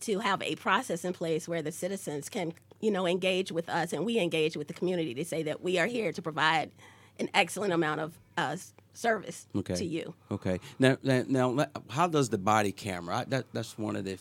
to 0.00 0.18
have 0.20 0.40
a 0.42 0.54
process 0.56 1.04
in 1.04 1.12
place 1.12 1.46
where 1.48 1.62
the 1.62 1.72
citizens 1.72 2.28
can, 2.28 2.52
you 2.80 2.90
know, 2.90 3.06
engage 3.06 3.50
with 3.52 3.68
us 3.68 3.92
and 3.92 4.04
we 4.06 4.18
engage 4.18 4.56
with 4.56 4.68
the 4.68 4.74
community 4.74 5.12
to 5.14 5.24
say 5.24 5.42
that 5.42 5.62
we 5.62 5.78
are 5.78 5.86
here 5.86 6.12
to 6.12 6.22
provide 6.22 6.70
an 7.18 7.28
excellent 7.34 7.72
amount 7.72 8.00
of 8.00 8.18
uh, 8.38 8.56
service 8.94 9.46
Okay. 9.54 9.74
to 9.74 9.84
you. 9.84 10.14
Okay. 10.30 10.60
Now, 10.78 10.96
now, 11.02 11.22
now 11.28 11.66
how 11.90 12.06
does 12.06 12.28
the 12.30 12.38
body 12.38 12.72
camera? 12.72 13.16
I, 13.18 13.24
that, 13.24 13.46
that's 13.52 13.76
one 13.76 13.96
of 13.96 14.04
the 14.04 14.18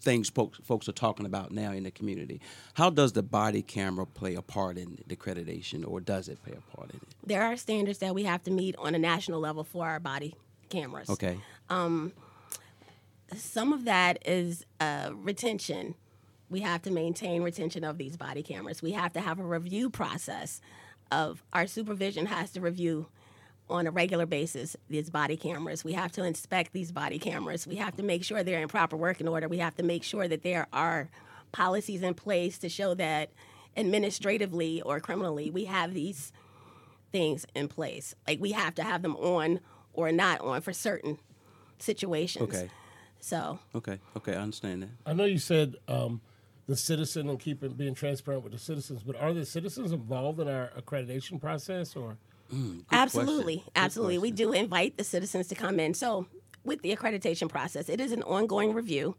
things 0.00 0.28
folks, 0.30 0.58
folks 0.64 0.88
are 0.88 0.92
talking 0.92 1.26
about 1.26 1.52
now 1.52 1.72
in 1.72 1.84
the 1.84 1.90
community. 1.90 2.40
How 2.74 2.90
does 2.90 3.12
the 3.12 3.22
body 3.22 3.62
camera 3.62 4.06
play 4.06 4.34
a 4.34 4.42
part 4.42 4.76
in 4.78 4.98
the 5.06 5.14
accreditation, 5.16 5.86
or 5.86 6.00
does 6.00 6.28
it 6.28 6.42
play 6.44 6.54
a 6.56 6.76
part 6.76 6.90
in 6.90 6.96
it? 6.96 7.08
There 7.24 7.42
are 7.42 7.56
standards 7.56 7.98
that 7.98 8.14
we 8.14 8.24
have 8.24 8.42
to 8.44 8.50
meet 8.50 8.74
on 8.78 8.94
a 8.94 8.98
national 8.98 9.38
level 9.40 9.62
for 9.64 9.86
our 9.86 10.00
body 10.00 10.34
cameras. 10.70 11.08
Okay. 11.10 11.38
Some 13.36 13.72
of 13.72 13.84
that 13.84 14.26
is 14.26 14.64
uh, 14.80 15.10
retention. 15.14 15.94
We 16.50 16.60
have 16.60 16.82
to 16.82 16.90
maintain 16.90 17.42
retention 17.42 17.84
of 17.84 17.98
these 17.98 18.16
body 18.16 18.42
cameras. 18.42 18.82
We 18.82 18.92
have 18.92 19.12
to 19.14 19.20
have 19.20 19.38
a 19.38 19.44
review 19.44 19.90
process 19.90 20.60
of 21.10 21.42
our 21.52 21.66
supervision 21.66 22.26
has 22.26 22.50
to 22.52 22.60
review 22.60 23.06
on 23.68 23.86
a 23.86 23.90
regular 23.90 24.26
basis 24.26 24.76
these 24.88 25.10
body 25.10 25.36
cameras. 25.36 25.84
We 25.84 25.92
have 25.92 26.12
to 26.12 26.24
inspect 26.24 26.72
these 26.72 26.92
body 26.92 27.18
cameras. 27.18 27.66
We 27.66 27.76
have 27.76 27.96
to 27.96 28.02
make 28.02 28.24
sure 28.24 28.42
they're 28.42 28.60
in 28.62 28.68
proper 28.68 28.96
working 28.96 29.28
order. 29.28 29.48
We 29.48 29.58
have 29.58 29.74
to 29.76 29.82
make 29.82 30.02
sure 30.02 30.28
that 30.28 30.42
there 30.42 30.66
are 30.72 31.10
policies 31.52 32.02
in 32.02 32.14
place 32.14 32.58
to 32.58 32.68
show 32.68 32.94
that 32.94 33.30
administratively 33.76 34.82
or 34.82 35.00
criminally 35.00 35.50
we 35.50 35.64
have 35.66 35.94
these 35.94 36.32
things 37.12 37.46
in 37.54 37.68
place. 37.68 38.14
Like 38.26 38.40
we 38.40 38.52
have 38.52 38.74
to 38.76 38.82
have 38.82 39.02
them 39.02 39.16
on 39.16 39.60
or 39.92 40.12
not 40.12 40.40
on 40.40 40.60
for 40.62 40.72
certain 40.72 41.18
situations. 41.82 42.44
Okay. 42.48 42.68
So 43.20 43.58
Okay. 43.74 43.98
Okay. 44.16 44.34
I 44.34 44.40
understand 44.42 44.82
that. 44.82 44.90
I 45.06 45.12
know 45.12 45.24
you 45.24 45.38
said 45.38 45.76
um, 45.88 46.20
the 46.66 46.76
citizen 46.76 47.28
and 47.28 47.38
keeping 47.38 47.72
being 47.74 47.94
transparent 47.94 48.42
with 48.44 48.52
the 48.52 48.58
citizens, 48.58 49.02
but 49.02 49.16
are 49.16 49.32
the 49.32 49.44
citizens 49.46 49.92
involved 49.92 50.40
in 50.40 50.48
our 50.48 50.70
accreditation 50.78 51.40
process 51.40 51.94
or? 51.96 52.16
absolutely, 52.90 53.56
question. 53.56 53.72
Absolutely, 53.76 54.18
we 54.18 54.30
do 54.30 54.52
invite 54.52 54.96
the 54.96 55.04
citizens 55.04 55.48
to 55.48 55.54
come 55.54 55.80
in. 55.80 55.94
So 55.94 56.26
with 56.64 56.82
the 56.82 56.94
accreditation 56.94 57.48
process, 57.48 57.88
it 57.88 58.00
is 58.00 58.12
an 58.12 58.22
ongoing 58.24 58.74
review, 58.74 59.16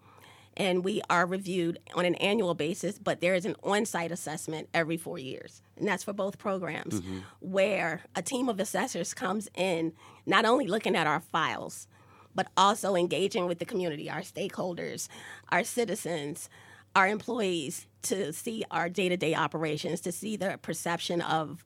and 0.55 0.83
we 0.83 1.01
are 1.09 1.25
reviewed 1.25 1.79
on 1.95 2.05
an 2.05 2.15
annual 2.15 2.53
basis. 2.53 2.99
But 2.99 3.21
there 3.21 3.33
is 3.33 3.45
an 3.45 3.55
on-site 3.63 4.11
assessment 4.11 4.69
every 4.73 4.97
four 4.97 5.17
years, 5.17 5.61
and 5.77 5.87
that's 5.87 6.03
for 6.03 6.13
both 6.13 6.37
programs, 6.37 7.01
Mm-hmm. 7.01 7.19
where 7.39 8.01
a 8.15 8.21
team 8.21 8.49
of 8.49 8.59
assessors 8.59 9.13
comes 9.13 9.49
in, 9.55 9.93
not 10.25 10.45
only 10.45 10.67
looking 10.67 10.95
at 10.95 11.07
our 11.07 11.19
files. 11.19 11.87
But 12.35 12.47
also 12.57 12.95
engaging 12.95 13.47
with 13.47 13.59
the 13.59 13.65
community, 13.65 14.09
our 14.09 14.21
stakeholders, 14.21 15.07
our 15.49 15.63
citizens, 15.63 16.49
our 16.95 17.07
employees 17.07 17.87
to 18.03 18.33
see 18.33 18.63
our 18.71 18.89
day 18.89 19.09
to 19.09 19.17
day 19.17 19.35
operations, 19.35 20.01
to 20.01 20.11
see 20.11 20.35
the 20.35 20.57
perception 20.61 21.21
of 21.21 21.63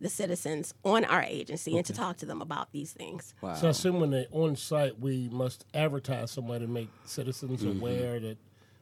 the 0.00 0.08
citizens 0.10 0.74
on 0.84 1.04
our 1.06 1.22
agency 1.22 1.74
and 1.76 1.86
to 1.86 1.92
talk 1.94 2.18
to 2.18 2.26
them 2.26 2.42
about 2.42 2.70
these 2.72 2.92
things. 2.92 3.32
Wow. 3.40 3.54
So 3.54 3.66
I 3.68 3.70
assume 3.70 3.98
when 4.00 4.10
they're 4.10 4.26
on 4.30 4.54
site, 4.56 5.00
we 5.00 5.30
must 5.32 5.64
advertise 5.72 6.30
somewhere 6.30 6.58
to 6.58 6.66
make 6.66 6.90
citizens 7.06 7.62
Mm-hmm. 7.62 7.80
aware 7.80 8.20
that 8.20 8.36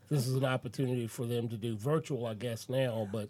this 0.08 0.26
is 0.26 0.34
an 0.34 0.44
opportunity 0.44 1.06
for 1.06 1.24
them 1.24 1.48
to 1.48 1.56
do 1.56 1.76
virtual, 1.76 2.26
I 2.26 2.34
guess 2.34 2.68
now, 2.68 3.08
but 3.12 3.28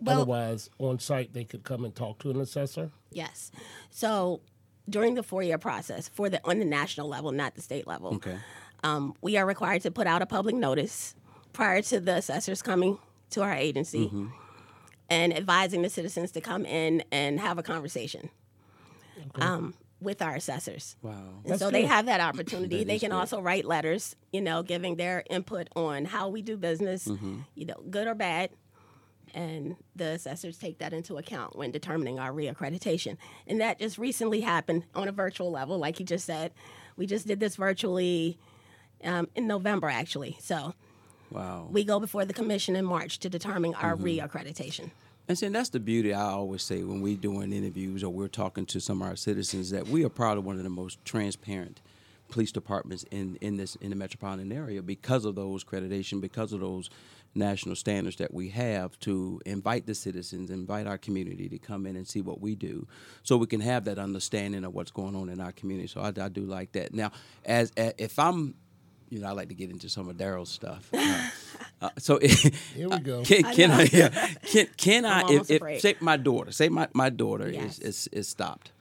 Well- 0.00 0.16
otherwise 0.22 0.70
on 0.78 0.98
site 1.00 1.34
they 1.34 1.44
could 1.44 1.64
come 1.64 1.84
and 1.84 1.94
talk 1.94 2.18
to 2.20 2.30
an 2.30 2.40
assessor. 2.40 2.90
Yes. 3.12 3.50
So 3.90 4.40
during 4.88 5.14
the 5.14 5.22
four 5.22 5.42
year 5.42 5.58
process 5.58 6.08
for 6.08 6.28
the 6.28 6.40
on 6.48 6.58
the 6.58 6.64
national 6.64 7.08
level, 7.08 7.32
not 7.32 7.54
the 7.54 7.60
state 7.62 7.86
level, 7.86 8.14
Okay. 8.14 8.36
um, 8.82 9.14
we 9.20 9.36
are 9.36 9.46
required 9.46 9.82
to 9.82 9.90
put 9.90 10.06
out 10.06 10.22
a 10.22 10.26
public 10.26 10.54
notice 10.54 11.14
prior 11.52 11.82
to 11.82 12.00
the 12.00 12.16
assessors 12.16 12.62
coming 12.62 12.98
to 13.30 13.42
our 13.42 13.54
agency 13.54 14.06
Mm-hmm. 14.06 14.26
and 15.10 15.36
advising 15.36 15.82
the 15.82 15.88
citizens 15.90 16.30
to 16.32 16.40
come 16.40 16.64
in 16.66 17.02
and 17.12 17.40
have 17.40 17.58
a 17.58 17.62
conversation 17.62 18.30
um, 19.36 19.74
with 20.00 20.22
our 20.22 20.34
assessors. 20.36 20.96
Wow. 21.02 21.12
And 21.12 21.52
That's 21.52 21.60
so 21.60 21.70
they 21.70 21.84
have 21.86 22.06
that 22.06 22.20
opportunity. 22.30 22.78
That 22.78 22.86
they 22.86 22.98
can 22.98 23.10
good. 23.10 23.16
also 23.16 23.40
write 23.40 23.64
letters, 23.64 24.14
you 24.32 24.40
know, 24.40 24.62
giving 24.62 24.96
their 24.96 25.24
input 25.28 25.68
on 25.74 26.04
how 26.04 26.28
we 26.28 26.42
do 26.42 26.56
business, 26.56 27.06
Mm-hmm. 27.06 27.38
you 27.54 27.66
know, 27.66 27.82
good 27.90 28.06
or 28.06 28.14
bad. 28.14 28.50
And 29.34 29.76
the 29.96 30.06
assessors 30.12 30.58
take 30.58 30.78
that 30.78 30.92
into 30.92 31.16
account 31.18 31.56
when 31.56 31.70
determining 31.70 32.18
our 32.18 32.32
reaccreditation. 32.32 33.16
And 33.46 33.60
that 33.60 33.78
just 33.78 33.98
recently 33.98 34.40
happened 34.40 34.84
on 34.94 35.08
a 35.08 35.12
virtual 35.12 35.50
level, 35.50 35.78
like 35.78 36.00
you 36.00 36.06
just 36.06 36.24
said. 36.26 36.52
We 36.96 37.06
just 37.06 37.26
did 37.26 37.40
this 37.40 37.56
virtually 37.56 38.38
um, 39.04 39.28
in 39.34 39.46
November, 39.46 39.88
actually. 39.88 40.36
So 40.40 40.74
Wow. 41.30 41.68
we 41.70 41.84
go 41.84 42.00
before 42.00 42.24
the 42.24 42.32
commission 42.32 42.74
in 42.74 42.84
March 42.84 43.18
to 43.20 43.28
determine 43.28 43.74
our 43.74 43.96
Mm-hmm. 43.96 44.04
reaccreditation. 44.06 44.90
And 45.28 45.36
see, 45.38 45.46
that's 45.48 45.68
the 45.68 45.78
beauty 45.80 46.14
I 46.14 46.22
always 46.22 46.62
say 46.62 46.82
when 46.82 47.02
we're 47.02 47.16
doing 47.18 47.52
interviews 47.52 48.02
or 48.02 48.08
we're 48.10 48.28
talking 48.28 48.64
to 48.66 48.80
some 48.80 49.02
of 49.02 49.08
our 49.08 49.16
citizens 49.16 49.70
that 49.70 49.86
we 49.86 50.02
are 50.04 50.08
probably 50.08 50.42
one 50.42 50.56
of 50.56 50.62
the 50.62 50.70
most 50.70 51.04
transparent 51.04 51.82
police 52.30 52.50
departments 52.50 53.04
in, 53.10 53.36
in 53.42 53.56
this 53.58 53.76
in 53.76 53.90
the 53.90 53.96
metropolitan 53.96 54.50
area 54.52 54.80
because 54.82 55.24
of 55.26 55.34
those 55.34 55.64
accreditation, 55.64 56.20
because 56.22 56.52
of 56.54 56.60
those 56.60 56.88
national 57.38 57.76
standards 57.76 58.16
that 58.16 58.34
we 58.34 58.48
have 58.50 58.98
to 59.00 59.40
invite 59.46 59.86
the 59.86 59.94
citizens, 59.94 60.50
invite 60.50 60.86
our 60.86 60.98
community 60.98 61.48
to 61.48 61.58
come 61.58 61.86
in 61.86 61.96
and 61.96 62.06
see 62.06 62.20
what 62.20 62.40
we 62.40 62.54
do, 62.54 62.86
so 63.22 63.36
we 63.36 63.46
can 63.46 63.60
have 63.60 63.84
that 63.84 63.98
understanding 63.98 64.64
of 64.64 64.74
what's 64.74 64.90
going 64.90 65.16
on 65.16 65.28
in 65.28 65.40
our 65.40 65.52
community. 65.52 65.88
So 65.88 66.00
I, 66.00 66.08
I 66.08 66.28
do 66.28 66.42
like 66.42 66.72
that. 66.72 66.92
Now, 66.92 67.12
as, 67.44 67.72
as 67.76 67.94
if 67.98 68.18
I'm 68.18 68.54
you 69.10 69.20
know, 69.20 69.28
I 69.28 69.30
like 69.32 69.48
to 69.48 69.54
get 69.54 69.70
into 69.70 69.88
some 69.88 70.08
of 70.08 70.16
Daryl's 70.16 70.50
stuff. 70.50 70.90
Uh, 71.80 71.86
uh, 71.86 71.90
so 71.98 72.18
Here 72.74 72.88
we 72.88 72.98
go. 72.98 73.22
Can, 73.24 73.44
I 73.44 73.54
can 73.54 73.70
know. 73.70 73.76
I? 73.76 73.88
Yeah, 73.92 74.28
can 74.50 74.66
can 74.76 75.04
I? 75.04 75.22
If, 75.30 75.48
if 75.48 75.80
say 75.80 75.94
my 76.00 76.16
daughter, 76.16 76.50
say 76.50 76.68
my, 76.68 76.88
my 76.92 77.08
daughter 77.08 77.48
Yes. 77.48 77.78
is, 77.78 78.06
is 78.06 78.08
is 78.08 78.28
stopped, 78.28 78.72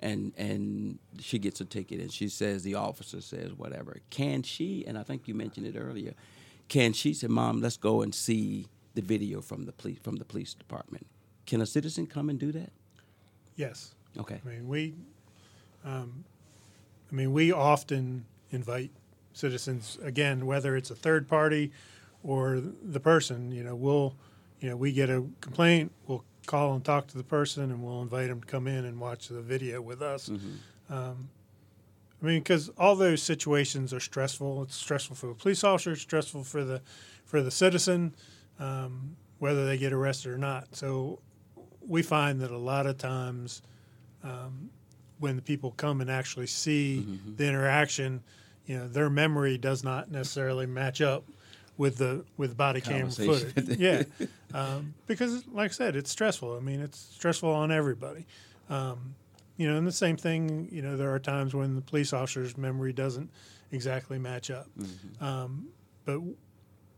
and 0.00 0.32
and 0.38 0.98
she 1.20 1.38
gets 1.38 1.60
a 1.60 1.66
ticket, 1.66 2.00
and 2.00 2.10
she 2.10 2.28
says 2.30 2.62
the 2.62 2.74
officer 2.74 3.20
says 3.20 3.52
whatever. 3.52 4.00
Can 4.08 4.42
she? 4.42 4.86
And 4.86 4.96
I 4.96 5.02
think 5.02 5.28
you 5.28 5.34
mentioned 5.34 5.66
it 5.66 5.76
earlier. 5.78 6.14
Can 6.68 6.92
she 6.92 7.14
say, 7.14 7.28
"Mom, 7.28 7.60
let's 7.60 7.76
go 7.76 8.02
and 8.02 8.14
see 8.14 8.66
the 8.94 9.02
video 9.02 9.40
from 9.40 9.66
the 9.66 9.72
police 9.72 9.98
from 10.02 10.16
the 10.16 10.24
police 10.24 10.54
department"? 10.54 11.06
Can 11.46 11.60
a 11.60 11.66
citizen 11.66 12.06
come 12.06 12.28
and 12.28 12.38
do 12.38 12.52
that? 12.52 12.72
Yes. 13.56 13.94
Okay. 14.18 14.40
I 14.44 14.48
mean, 14.48 14.68
we, 14.68 14.94
um, 15.84 16.24
I 17.10 17.14
mean, 17.14 17.32
we 17.32 17.52
often 17.52 18.24
invite 18.50 18.90
citizens, 19.32 19.98
again, 20.02 20.46
whether 20.46 20.76
it's 20.76 20.90
a 20.90 20.94
third 20.94 21.28
party 21.28 21.70
or 22.24 22.60
the 22.82 23.00
person, 23.00 23.52
you 23.52 23.62
know, 23.62 23.74
we'll, 23.74 24.14
you 24.60 24.70
know, 24.70 24.76
we 24.76 24.92
get 24.92 25.10
a 25.10 25.24
complaint, 25.40 25.92
we'll 26.06 26.24
call 26.46 26.74
and 26.74 26.84
talk 26.84 27.06
to 27.08 27.18
the 27.18 27.24
person 27.24 27.64
and 27.70 27.82
we'll 27.82 28.02
invite 28.02 28.28
them 28.28 28.40
to 28.40 28.46
come 28.46 28.66
in 28.66 28.84
and 28.84 28.98
watch 28.98 29.28
the 29.28 29.42
video 29.42 29.80
with 29.82 30.00
us. 30.00 30.30
Um, 30.88 31.28
I 32.22 32.26
mean, 32.26 32.40
because 32.40 32.70
all 32.78 32.96
those 32.96 33.22
situations 33.22 33.92
are 33.92 34.00
stressful. 34.00 34.62
It's 34.62 34.76
stressful 34.76 35.16
for 35.16 35.26
the 35.28 35.34
police 35.34 35.62
officer, 35.64 35.92
it's 35.92 36.02
stressful 36.02 36.44
for 36.44 36.64
the, 36.64 36.80
for 37.24 37.42
the 37.42 37.50
citizen, 37.50 38.14
um, 38.58 39.16
whether 39.38 39.66
they 39.66 39.76
get 39.76 39.92
arrested 39.92 40.32
or 40.32 40.38
not. 40.38 40.74
So 40.74 41.20
we 41.86 42.02
find 42.02 42.40
that 42.40 42.50
a 42.50 42.58
lot 42.58 42.86
of 42.86 42.98
times 42.98 43.62
um, 44.24 44.70
when 45.18 45.36
the 45.36 45.42
people 45.42 45.72
come 45.72 46.00
and 46.00 46.10
actually 46.10 46.46
see 46.46 47.06
the 47.36 47.46
interaction, 47.46 48.22
you 48.66 48.76
know, 48.76 48.88
their 48.88 49.10
memory 49.10 49.58
does 49.58 49.84
not 49.84 50.10
necessarily 50.10 50.66
match 50.66 51.00
up 51.00 51.24
with 51.78 51.98
the 51.98 52.24
with 52.36 52.56
body 52.56 52.80
camera 52.80 53.10
footage. 53.10 53.78
yeah, 53.78 54.02
um, 54.54 54.94
because 55.06 55.46
like 55.48 55.70
I 55.70 55.74
said, 55.74 55.96
it's 55.96 56.10
stressful. 56.10 56.56
I 56.56 56.60
mean, 56.60 56.80
it's 56.80 56.98
stressful 56.98 57.50
on 57.50 57.70
everybody. 57.70 58.26
Um, 58.68 59.14
you 59.56 59.68
know, 59.68 59.76
and 59.76 59.86
the 59.86 59.92
same 59.92 60.16
thing. 60.16 60.68
You 60.70 60.82
know, 60.82 60.96
there 60.96 61.12
are 61.12 61.18
times 61.18 61.54
when 61.54 61.74
the 61.74 61.80
police 61.80 62.12
officer's 62.12 62.56
memory 62.56 62.92
doesn't 62.92 63.30
exactly 63.72 64.18
match 64.18 64.50
up. 64.50 64.68
Um, 65.20 65.68
but 66.04 66.20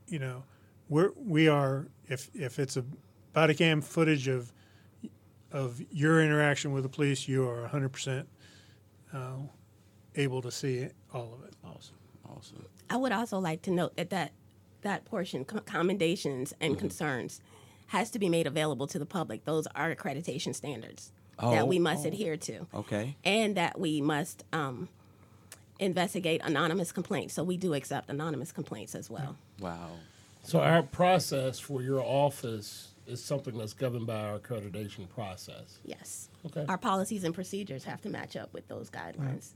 you 0.09 0.19
know, 0.19 0.43
we're 0.89 1.13
we 1.17 1.49
are 1.49 1.87
if 2.09 2.31
if 2.35 2.59
it's 2.59 2.77
a 2.77 2.85
body 3.33 3.55
cam 3.55 3.81
footage 3.81 4.29
of 4.29 4.53
of 5.53 5.81
your 5.91 6.23
interaction 6.23 6.73
with 6.73 6.83
the 6.83 6.89
police, 6.89 7.27
you 7.29 7.49
are 7.49 7.63
100 7.63 7.91
percent 7.91 8.29
uh, 9.15 9.37
able 10.17 10.43
to 10.43 10.51
see 10.51 10.77
it, 10.79 10.95
all 11.15 11.33
of 11.39 11.45
it. 11.47 11.55
Awesome. 11.65 11.95
Awesome. 12.29 12.65
I 12.91 12.97
would 12.97 13.13
also 13.13 13.39
like 13.39 13.63
to 13.63 13.71
note 13.71 13.97
that 13.97 14.11
that, 14.11 14.33
that 14.83 15.05
portion, 15.05 15.45
commendations 15.45 16.53
and 16.61 16.73
Mm-hmm. 16.73 16.81
concerns, 16.81 17.41
has 17.89 18.11
to 18.11 18.19
be 18.19 18.29
made 18.29 18.47
available 18.47 18.87
to 18.89 18.99
the 18.99 19.07
public. 19.07 19.45
Those 19.45 19.67
are 19.75 19.95
accreditation 19.95 20.55
standards 20.55 21.13
Oh, 21.41 21.51
that 21.53 21.69
we 21.69 21.79
must 21.79 22.05
oh. 22.05 22.09
adhere 22.09 22.37
to, 22.37 22.67
Okay. 22.75 23.17
and 23.25 23.57
that 23.57 23.79
we 23.79 24.01
must 24.01 24.45
um, 24.53 24.89
investigate 25.79 26.41
anonymous 26.45 26.91
complaints. 26.93 27.35
So 27.35 27.45
we 27.45 27.57
do 27.57 27.75
accept 27.75 28.11
anonymous 28.11 28.51
complaints 28.53 28.95
as 28.95 29.09
well. 29.09 29.37
Wow. 29.61 29.91
So 30.43 30.61
our 30.61 30.83
process 30.83 31.61
for 31.61 31.83
your 31.83 32.01
office 32.03 32.89
is 33.07 33.23
something 33.23 33.57
that's 33.57 33.73
governed 33.73 34.07
by 34.07 34.21
our 34.21 34.39
accreditation 34.39 35.09
process. 35.09 35.79
Yes. 35.85 36.29
Okay. 36.47 36.65
Our 36.69 36.79
policies 36.79 37.25
and 37.25 37.35
procedures 37.35 37.85
have 37.85 38.01
to 38.03 38.09
match 38.09 38.37
up 38.37 38.53
with 38.53 38.67
those 38.69 38.91
guidelines. 38.91 39.51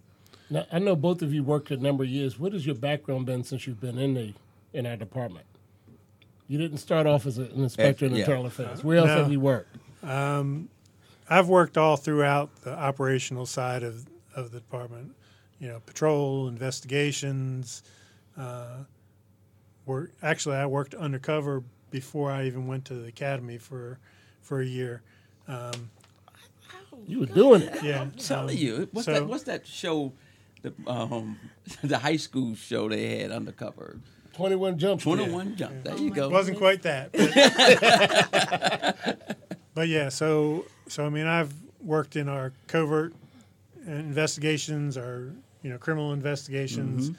Now, 0.50 0.66
I 0.70 0.78
know 0.78 0.94
both 0.96 1.22
of 1.22 1.32
you 1.32 1.42
worked 1.42 1.70
a 1.70 1.76
number 1.76 2.04
of 2.04 2.10
years. 2.10 2.38
What 2.38 2.52
has 2.52 2.66
your 2.66 2.74
background 2.74 3.26
been 3.26 3.42
since 3.44 3.66
you've 3.66 3.80
been 3.80 3.98
in 3.98 4.14
the 4.14 4.34
in 4.72 4.86
our 4.86 4.96
department? 4.96 5.46
You 6.48 6.58
didn't 6.58 6.78
start 6.78 7.06
off 7.06 7.24
as 7.26 7.38
an 7.38 7.50
inspector 7.54 8.04
in 8.04 8.12
yeah. 8.12 8.20
internal 8.20 8.46
affairs. 8.46 8.84
Where 8.84 8.98
else 8.98 9.08
No. 9.08 9.16
have 9.16 9.32
you 9.32 9.40
worked? 9.40 9.76
I've 11.32 11.48
worked 11.48 11.78
all 11.78 11.96
throughout 11.96 12.54
the 12.62 12.72
operational 12.76 13.46
side 13.46 13.82
of, 13.82 14.06
of 14.34 14.52
the 14.52 14.60
department. 14.60 15.14
You 15.58 15.68
know, 15.68 15.80
patrol, 15.86 16.48
investigations. 16.48 17.82
Uh, 18.36 18.84
work, 19.86 20.12
actually, 20.22 20.56
I 20.56 20.66
worked 20.66 20.94
undercover 20.94 21.62
before 21.90 22.30
I 22.30 22.46
even 22.46 22.66
went 22.66 22.84
to 22.86 22.94
the 22.94 23.08
academy 23.08 23.58
for 23.58 23.98
for 24.40 24.60
a 24.60 24.66
year. 24.66 25.02
You 27.06 27.20
were 27.20 27.26
doing 27.26 27.62
it. 27.62 27.82
Yeah, 27.82 28.00
I'm 28.02 28.10
telling 28.12 28.56
um, 28.56 28.62
you, 28.62 28.88
what's 28.92 29.06
so- 29.06 29.12
that? 29.12 29.26
What's 29.26 29.44
that 29.44 29.66
show? 29.66 30.12
The 30.62 30.72
um, 30.86 31.38
the 31.82 31.98
high 31.98 32.16
school 32.16 32.54
show 32.54 32.88
they 32.88 33.20
had 33.20 33.30
undercover. 33.32 33.98
Twenty 34.34 34.56
one 34.56 34.78
Jump 34.78 35.00
Street. 35.00 35.16
Twenty 35.16 35.32
one 35.32 35.56
jump. 35.56 35.84
There 35.84 35.96
you 35.96 36.10
my 36.10 36.16
go. 36.16 36.28
wasn't 36.28 36.58
quite 36.58 36.82
that. 36.82 37.10
But, 39.74 39.80
but 39.82 39.88
yeah, 39.88 40.08
so 40.08 40.64
so 40.88 41.04
I 41.06 41.08
mean, 41.08 41.26
I've 41.26 41.52
worked 41.80 42.16
in 42.16 42.28
our 42.28 42.52
covert 42.66 43.12
investigations, 43.86 44.96
our 44.96 45.30
you 45.62 45.70
know 45.70 45.78
criminal 45.78 46.12
investigations, 46.12 47.10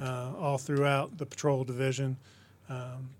uh, 0.00 0.32
all 0.38 0.58
throughout 0.58 1.16
the 1.18 1.26
patrol 1.26 1.64
division, 1.64 2.16
um, 2.68 3.10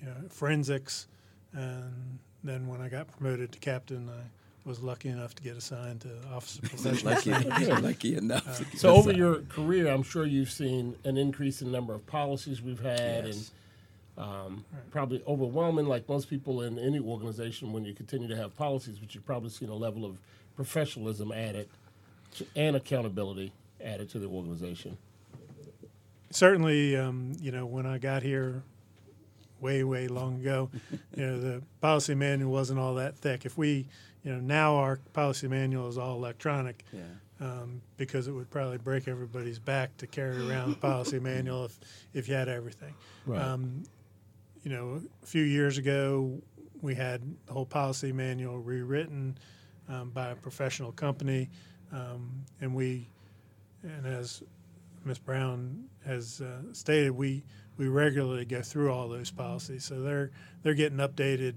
you 0.00 0.06
know 0.06 0.14
forensics, 0.28 1.06
and 1.52 2.18
then 2.44 2.66
when 2.68 2.80
I 2.80 2.88
got 2.88 3.08
promoted 3.16 3.52
to 3.52 3.58
captain, 3.58 4.08
I 4.08 4.22
was 4.68 4.80
lucky 4.80 5.08
enough 5.08 5.34
to 5.34 5.42
get 5.42 5.56
assigned 5.56 6.00
to 6.02 6.08
officer 6.32 6.60
of 6.62 6.70
Professional 6.70 7.14
lucky, 7.14 7.66
lucky 7.82 8.16
enough. 8.16 8.58
to 8.58 8.64
get 8.64 8.78
So 8.78 8.90
over 8.90 9.10
assigned. 9.10 9.18
your 9.18 9.36
career, 9.48 9.88
I'm 9.88 10.02
sure 10.04 10.24
you've 10.24 10.50
seen 10.50 10.94
an 11.04 11.16
increase 11.16 11.62
in 11.62 11.72
number 11.72 11.94
of 11.94 12.06
policies 12.06 12.62
we've 12.62 12.80
had, 12.82 13.26
Yes. 13.26 13.36
and 13.36 13.50
um, 14.18 14.64
probably 14.90 15.22
overwhelming, 15.26 15.86
like 15.86 16.08
most 16.08 16.28
people 16.28 16.60
in 16.62 16.78
any 16.78 16.98
organization, 17.00 17.72
when 17.72 17.84
you 17.84 17.94
continue 17.94 18.28
to 18.28 18.36
have 18.36 18.56
policies. 18.56 18.98
But 18.98 19.14
you've 19.14 19.26
probably 19.26 19.50
seen 19.50 19.68
a 19.68 19.74
level 19.74 20.04
of 20.04 20.18
professionalism 20.56 21.32
added 21.32 21.68
to, 22.36 22.46
and 22.54 22.76
accountability 22.76 23.52
added 23.82 24.10
to 24.10 24.18
the 24.18 24.26
organization. 24.28 24.96
certainly, 26.30 26.96
um, 26.96 27.32
you 27.40 27.50
know, 27.50 27.66
when 27.66 27.86
I 27.86 27.98
got 27.98 28.22
here 28.22 28.62
way, 29.60 29.84
way 29.84 30.08
long 30.08 30.40
ago, 30.40 30.70
you 31.16 31.26
know, 31.26 31.40
the 31.40 31.62
policy 31.80 32.14
manual 32.14 32.52
wasn't 32.52 32.78
all 32.78 32.94
that 32.96 33.16
thick. 33.16 33.44
If 33.44 33.56
we, 33.58 33.86
you 34.24 34.32
know, 34.32 34.40
now 34.40 34.76
our 34.76 34.98
policy 35.12 35.48
manual 35.48 35.88
is 35.88 35.98
all 35.98 36.16
electronic 36.16 36.84
Yeah. 36.92 37.00
um, 37.40 37.80
because 37.96 38.28
it 38.28 38.32
would 38.32 38.50
probably 38.50 38.78
break 38.78 39.08
everybody's 39.08 39.58
back 39.58 39.96
to 39.98 40.06
carry 40.06 40.48
around 40.48 40.70
the 40.70 40.76
policy 40.76 41.18
manual 41.32 41.64
if, 41.66 41.78
if 42.14 42.28
you 42.28 42.34
had 42.34 42.48
everything. 42.48 42.94
Right. 43.26 43.40
Um, 43.40 43.82
you 44.62 44.70
know, 44.70 45.00
a 45.22 45.26
few 45.26 45.42
years 45.42 45.78
ago, 45.78 46.40
we 46.80 46.94
had 46.94 47.22
the 47.46 47.52
whole 47.52 47.66
policy 47.66 48.12
manual 48.12 48.58
rewritten 48.58 49.36
um, 49.88 50.10
by 50.10 50.30
a 50.30 50.34
professional 50.34 50.92
company, 50.92 51.48
um, 51.92 52.44
and 52.60 52.74
we, 52.74 53.08
and 53.82 54.06
as 54.06 54.42
Ms. 55.04 55.18
Brown 55.18 55.84
has 56.06 56.40
uh, 56.40 56.72
stated, 56.72 57.10
we 57.10 57.42
we 57.78 57.88
regularly 57.88 58.44
go 58.44 58.62
through 58.62 58.92
all 58.92 59.08
those 59.08 59.30
policies, 59.30 59.84
so 59.84 60.00
they're 60.02 60.30
they're 60.62 60.74
getting 60.74 60.98
updated, 60.98 61.56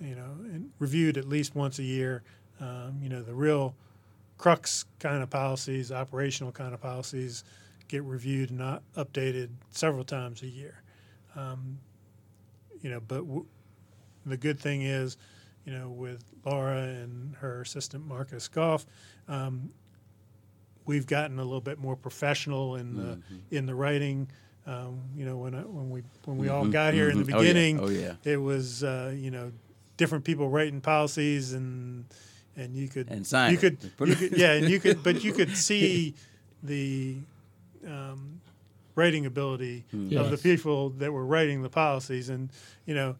you 0.00 0.14
know, 0.14 0.36
and 0.44 0.70
reviewed 0.78 1.16
at 1.16 1.26
least 1.26 1.54
once 1.54 1.78
a 1.78 1.84
year. 1.84 2.22
Um, 2.60 2.98
you 3.02 3.08
know, 3.08 3.22
the 3.22 3.34
real 3.34 3.74
crux 4.38 4.84
kind 4.98 5.22
of 5.22 5.30
policies, 5.30 5.90
operational 5.90 6.52
kind 6.52 6.74
of 6.74 6.80
policies, 6.80 7.44
get 7.88 8.02
reviewed 8.02 8.50
and 8.50 8.60
updated 8.96 9.48
several 9.70 10.04
times 10.04 10.42
a 10.42 10.46
year. 10.46 10.82
Um, 11.36 11.78
you 12.84 12.90
know, 12.90 13.00
but 13.00 13.22
w- 13.26 13.46
the 14.26 14.36
good 14.36 14.60
thing 14.60 14.82
is, 14.82 15.16
you 15.64 15.72
know, 15.72 15.88
with 15.88 16.22
Laura 16.44 16.82
and 16.82 17.34
her 17.36 17.62
assistant 17.62 18.06
Marcus 18.06 18.46
Goff, 18.46 18.84
um, 19.26 19.70
we've 20.84 21.06
gotten 21.06 21.38
a 21.38 21.42
little 21.42 21.60
bit 21.62 21.78
more 21.78 21.96
professional 21.96 22.76
in 22.76 22.94
the 22.94 23.18
in 23.50 23.64
the 23.66 23.74
writing. 23.74 24.28
Um, 24.66 25.00
you 25.16 25.24
know, 25.24 25.36
when 25.38 25.54
I, 25.54 25.60
when 25.60 25.88
we 25.90 26.02
when 26.26 26.36
we 26.38 26.48
all 26.50 26.66
got 26.66 26.92
here 26.94 27.08
in 27.10 27.18
the 27.18 27.24
mhm. 27.24 27.34
Oh, 27.34 27.40
yeah. 27.40 27.42
beginning, 27.42 27.80
Oh, 27.80 27.88
yeah. 27.88 28.14
it 28.24 28.36
was 28.36 28.84
uh, 28.84 29.14
you 29.16 29.30
know 29.30 29.50
different 29.96 30.24
people 30.24 30.48
writing 30.50 30.80
policies 30.82 31.54
and 31.54 32.04
and 32.56 32.76
you 32.76 32.88
could 32.88 33.08
And 33.10 33.26
sign 33.26 33.52
you 33.52 33.58
could, 33.58 33.78
you 34.04 34.14
could 34.14 34.32
yeah 34.36 34.52
and 34.52 34.68
you 34.68 34.78
could 34.80 35.02
but 35.02 35.24
you 35.24 35.32
could 35.32 35.56
see 35.68 36.14
the 36.62 37.16
um, 37.86 38.40
writing 38.94 39.26
ability 39.26 39.84
of 39.92 40.30
the 40.30 40.38
people 40.38 40.90
that 40.90 41.12
were 41.12 41.24
writing 41.26 41.62
the 41.62 41.68
policies 41.70 42.28
and 42.28 42.50
you 42.86 42.94
know 42.94 43.16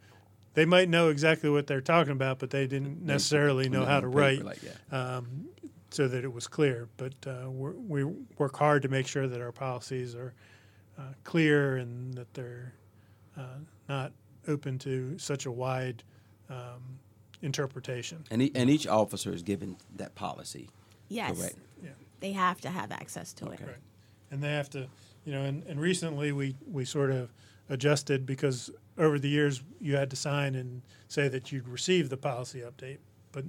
they 0.55 0.65
might 0.65 0.89
know 0.89 1.09
exactly 1.09 1.51
what 1.51 1.67
they're 1.67 1.81
talking 1.81 2.13
about 2.13 2.39
but 2.39 2.51
they 2.51 2.67
didn't 2.67 3.03
necessarily 3.03 3.69
know 3.69 3.85
how 3.85 4.01
to 4.01 4.07
write 4.09 4.45
Like 4.45 4.61
that. 4.61 4.97
um, 4.97 5.47
so 5.91 6.09
that 6.09 6.25
it 6.25 6.33
was 6.33 6.49
clear. 6.49 6.89
But 6.97 7.15
uh, 7.27 7.49
we're, 7.51 7.73
we 7.73 8.03
work 8.37 8.57
hard 8.57 8.83
to 8.83 8.89
make 8.89 9.07
sure 9.07 9.29
that 9.29 9.41
our 9.41 9.53
policies 9.53 10.17
are 10.17 10.35
uh, 10.99 11.03
clear 11.23 11.77
and 11.77 12.15
that 12.15 12.35
they're 12.35 12.73
uh, 13.37 13.43
not 13.89 14.11
open 14.49 14.77
to 14.81 15.17
such 15.19 15.47
a 15.47 15.53
wide 15.53 16.03
um, 16.51 16.99
interpretation. 17.43 18.25
And, 18.31 18.43
e- 18.43 18.53
and 18.57 18.69
each 18.71 18.87
officer 18.89 19.33
is 19.33 19.43
given 19.43 19.77
that 19.97 20.15
policy. 20.17 20.69
Yes. 21.09 21.39
Correct. 21.39 21.57
Yeah. 21.83 21.91
They 22.21 22.33
have 22.33 22.61
to 22.63 22.71
have 22.71 22.91
access 22.91 23.33
to 23.35 23.45
it. 23.47 23.61
Right. 23.61 23.77
And 24.35 24.42
they 24.42 24.53
have 24.53 24.68
to, 24.70 24.88
you 25.25 25.33
know, 25.33 25.42
and, 25.42 25.62
and 25.62 25.81
recently 25.81 26.33
we, 26.33 26.57
we 26.70 26.85
sort 26.85 27.12
of 27.12 27.33
adjusted 27.70 28.27
because 28.27 28.68
over 28.99 29.16
the 29.18 29.29
years 29.29 29.62
you 29.81 29.94
had 29.94 30.11
to 30.11 30.16
sign 30.16 30.57
and 30.57 30.83
say 31.07 31.29
that 31.29 31.53
you'd 31.53 31.68
received 31.68 32.11
the 32.11 32.16
policy 32.16 32.61
update. 32.61 32.99
But, 33.31 33.44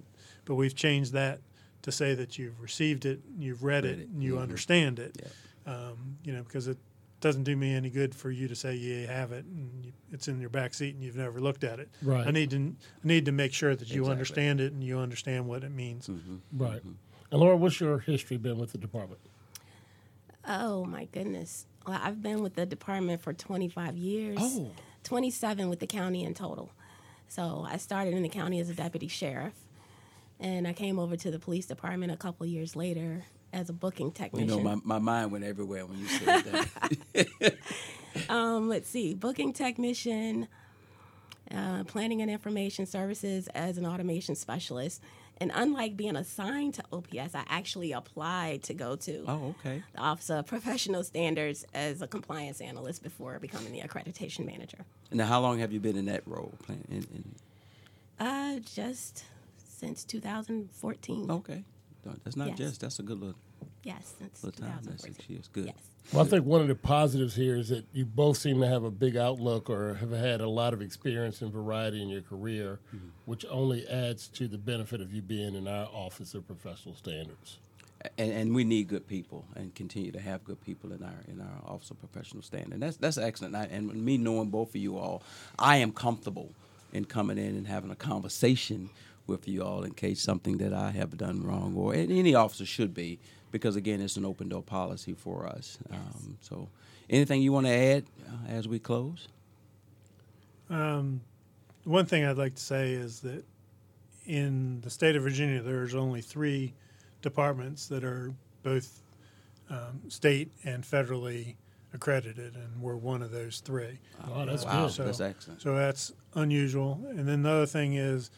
but 0.46 0.54
we've 0.56 0.76
changed 0.76 1.12
that 1.14 1.40
to 1.82 1.92
say 1.92 2.14
that 2.14 2.38
you've 2.38 2.62
received 2.62 3.06
it, 3.06 3.20
you've 3.38 3.64
read, 3.64 3.84
Read 3.84 3.94
it, 3.94 4.00
it. 4.02 4.10
and 4.10 4.24
you 4.24 4.36
Mhm. 4.36 4.42
understand 4.44 5.00
it. 5.00 5.18
Yeah. 5.20 5.74
Um, 5.74 6.18
you 6.24 6.34
know, 6.34 6.44
because 6.44 6.68
it 6.68 6.78
doesn't 7.20 7.44
do 7.46 7.56
me 7.56 7.74
any 7.74 7.90
good 7.90 8.14
for 8.14 8.30
you 8.30 8.48
to 8.48 8.56
say 8.56 8.76
you 8.76 9.08
have 9.08 9.32
it 9.32 9.46
and 9.46 9.84
you, 9.86 9.92
it's 10.12 10.28
in 10.28 10.40
your 10.40 10.52
back 10.52 10.76
seat 10.76 10.94
and 10.94 11.04
you've 11.04 11.16
never 11.16 11.40
looked 11.42 11.64
at 11.64 11.80
it. 11.80 11.90
Right. 12.04 12.28
I 12.28 12.30
need 12.30 12.52
to 12.52 12.58
I 13.04 13.08
need 13.08 13.26
to 13.26 13.32
make 13.32 13.54
sure 13.54 13.76
that 13.76 13.90
you 13.90 14.02
Exactly. 14.02 14.12
understand 14.12 14.62
it 14.62 14.72
and 14.74 14.84
you 14.84 15.00
understand 15.00 15.48
what 15.48 15.64
it 15.64 15.72
means. 15.72 16.08
Right. 16.54 16.84
And 17.32 17.40
Laura, 17.42 17.58
what's 17.58 17.80
your 17.80 17.98
history 18.00 18.38
been 18.38 18.60
with 18.60 18.72
the 18.72 18.78
department? 18.78 19.20
Oh 20.48 20.86
my 20.86 21.06
goodness. 21.06 21.66
Well, 21.88 22.00
I've 22.02 22.22
been 22.22 22.42
with 22.42 22.56
the 22.56 22.66
department 22.66 23.22
for 23.22 23.34
25 23.34 23.98
years. 23.98 24.38
Oh. 24.40 24.72
27 25.04 25.70
with 25.70 25.80
the 25.80 25.88
county 25.88 26.24
in 26.24 26.34
total. 26.34 26.72
So 27.28 27.66
I 27.68 27.78
started 27.78 28.14
in 28.14 28.24
the 28.24 28.30
county 28.30 28.60
as 28.60 28.70
a 28.70 28.74
deputy 28.74 29.08
sheriff, 29.08 29.54
and 30.40 30.68
I 30.68 30.74
came 30.74 31.00
over 31.00 31.16
to 31.16 31.32
the 31.32 31.40
police 31.40 31.66
department 31.66 32.12
a 32.12 32.18
couple 32.18 32.46
years 32.46 32.76
later 32.76 33.24
as 33.54 33.70
a 33.70 33.74
booking 33.74 34.12
technician. 34.12 34.50
You 34.50 34.64
know, 34.64 34.76
my, 34.76 34.98
my 34.98 35.00
mind 35.00 35.32
went 35.32 35.44
everywhere 35.44 35.86
when 35.86 36.00
you 36.00 36.08
said 36.08 36.68
that. 37.14 37.56
um, 38.30 38.68
let's 38.68 38.90
see, 38.90 39.14
booking 39.14 39.54
technician, 39.54 40.48
uh, 41.52 41.84
planning 41.86 42.22
and 42.22 42.30
information 42.30 42.86
services 42.86 43.48
as 43.50 43.78
an 43.78 43.86
automation 43.86 44.36
specialist, 44.36 45.02
And 45.38 45.52
unlike 45.54 45.98
being 45.98 46.16
assigned 46.16 46.76
to 46.76 46.84
OPS, 46.94 47.36
I 47.36 47.44
actually 47.48 47.92
applied 47.92 48.64
to 48.64 48.74
go 48.74 48.96
to 48.96 49.26
Oh, 49.28 49.56
okay. 49.60 49.84
the 49.94 50.00
Office 50.00 50.30
of 50.30 50.46
Professional 50.48 51.04
Standards 51.04 51.66
as 51.74 52.02
a 52.02 52.08
compliance 52.08 52.62
analyst 52.62 53.04
before 53.04 53.38
becoming 53.40 53.74
the 53.74 53.82
accreditation 53.82 54.46
manager. 54.46 54.86
Now, 55.12 55.26
how 55.26 55.42
long 55.42 55.60
have 55.60 55.74
you 55.74 55.80
been 55.82 55.98
in 55.98 56.06
that 56.06 56.24
role? 56.26 56.54
In, 56.70 57.06
in, 57.14 57.36
Uh, 58.18 58.60
just 58.60 59.26
since 59.58 60.06
2014. 60.06 61.30
okay, 61.30 61.64
that's 62.24 62.38
not 62.38 62.48
Yes. 62.50 62.58
just 62.58 62.82
that's 62.82 63.00
a 63.00 63.04
good 63.04 63.20
look. 63.20 63.36
Yes, 63.84 64.14
since 64.18 64.42
little 64.44 64.66
time. 64.66 64.80
That's 64.84 65.04
2014. 65.04 65.16
six 65.16 65.30
years. 65.30 65.50
Good. 65.52 65.66
Yes. 65.66 65.76
Well, 66.14 66.24
I 66.24 66.28
think 66.28 66.46
one 66.46 66.62
of 66.62 66.68
the 66.68 66.76
positives 66.76 67.36
here 67.36 67.56
is 67.56 67.70
that 67.70 67.86
you 67.92 68.06
both 68.06 68.38
seem 68.38 68.62
to 68.62 68.68
have 68.68 68.84
a 68.84 68.92
big 68.92 69.18
outlook 69.18 69.70
or 69.70 69.96
have 69.96 70.12
had 70.12 70.40
a 70.40 70.48
lot 70.48 70.74
of 70.74 70.82
experience 70.82 71.42
and 71.42 71.52
variety 71.52 72.02
in 72.02 72.10
your 72.10 72.22
career, 72.22 72.80
mm-hmm. 72.96 73.08
which 73.26 73.46
only 73.50 73.88
adds 73.88 74.28
to 74.30 74.48
the 74.48 74.58
benefit 74.58 75.02
of 75.02 75.14
you 75.14 75.22
being 75.22 75.56
in 75.56 75.68
our 75.68 75.88
Office 75.92 76.34
of 76.36 76.46
Professional 76.48 76.96
Standards. 76.96 77.58
and, 78.18 78.32
and 78.32 78.56
we 78.56 78.64
need 78.64 78.88
good 78.88 79.08
people 79.08 79.46
and 79.56 79.74
continue 79.76 80.12
to 80.12 80.20
have 80.20 80.44
good 80.44 80.62
people 80.62 80.92
in 80.92 81.04
our 81.04 81.24
in 81.28 81.42
our 81.42 81.74
office 81.74 81.92
of 81.92 82.00
professional 82.00 82.44
standing. 82.44 82.80
That's 82.80 82.98
that's 82.98 83.18
excellent. 83.18 83.56
I, 83.56 83.66
and 83.66 83.94
me 83.94 84.18
knowing 84.18 84.50
both 84.50 84.70
of 84.70 84.76
you 84.76 84.98
all, 84.98 85.24
I 85.58 85.78
am 85.78 85.92
comfortable 85.92 86.52
in 86.94 87.06
coming 87.06 87.38
in 87.38 87.56
and 87.56 87.68
having 87.68 87.92
a 87.92 87.96
conversation 87.96 88.90
with 89.28 89.48
you 89.48 89.64
all 89.64 89.84
in 89.84 89.92
case 89.94 90.22
something 90.22 90.58
that 90.60 90.74
I 90.74 90.92
have 90.92 91.18
done 91.18 91.44
wrong 91.44 91.76
or 91.76 91.94
any 91.96 92.36
officer 92.36 92.66
should 92.66 92.94
be 92.94 93.20
because 93.52 93.76
again 93.76 94.02
it's 94.02 94.18
an 94.18 94.26
open 94.26 94.50
door 94.50 94.64
policy 94.64 95.14
for 95.14 95.48
us. 95.48 95.78
Um, 95.92 96.38
so, 96.42 96.68
anything 97.10 97.42
you 97.42 97.52
want 97.52 97.68
to 97.68 97.74
add 97.74 98.06
uh, 98.28 98.50
as 98.50 98.68
we 98.68 98.80
close? 98.80 99.28
One 101.86 102.08
thing 102.08 102.26
I'd 102.26 102.38
like 102.38 102.56
to 102.56 102.62
say 102.62 102.94
is 102.94 103.20
that 103.22 103.46
in 104.26 104.82
the 104.82 104.90
state 104.90 105.16
of 105.16 105.22
Virginia, 105.22 105.62
there's 105.62 105.94
only 105.94 106.20
three 106.20 106.74
departments 107.22 107.88
that 107.88 108.04
are 108.04 108.34
both 108.64 109.02
um, 109.70 110.02
state 110.08 110.52
and 110.64 110.84
federally 110.84 111.56
accredited, 111.94 112.56
and 112.56 112.82
we're 112.82 112.96
one 112.96 113.22
of 113.22 113.30
those 113.30 113.60
three. 113.60 114.00
Oh, 114.34 114.46
that's 114.46 114.66
wow, 114.66 114.86
good. 114.86 114.94
So- 114.94 115.06
that's 115.06 115.22
excellent. 115.22 115.62
So 115.62 115.76
that's 115.76 116.12
unusual. 116.34 117.00
And 117.10 117.28
then 117.28 117.44
the 117.44 117.52
other 117.52 117.66
thing 117.68 117.94
is, 117.94 118.32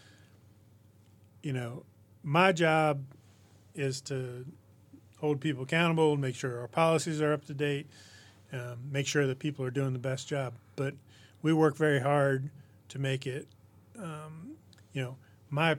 you 1.41 1.54
know, 1.54 1.84
my 2.24 2.52
job 2.52 3.02
is 3.76 4.02
to 4.02 4.46
hold 5.17 5.39
people 5.41 5.63
accountable, 5.63 6.15
make 6.17 6.36
sure 6.36 6.60
our 6.62 6.67
policies 6.67 7.21
are 7.21 7.34
up 7.34 7.45
to 7.45 7.53
date, 7.53 7.88
um, 8.53 8.77
make 8.91 9.08
sure 9.08 9.27
that 9.27 9.39
people 9.39 9.65
are 9.65 9.71
doing 9.71 9.93
the 9.93 9.99
best 9.99 10.27
job. 10.27 10.53
But 10.75 10.93
we 11.41 11.53
work 11.53 11.75
very 11.75 11.99
hard 11.99 12.49
to 12.89 12.99
make 12.99 13.27
it, 13.27 13.47
um, 13.99 14.51
you 14.93 15.01
know, 15.01 15.17
my 15.49 15.77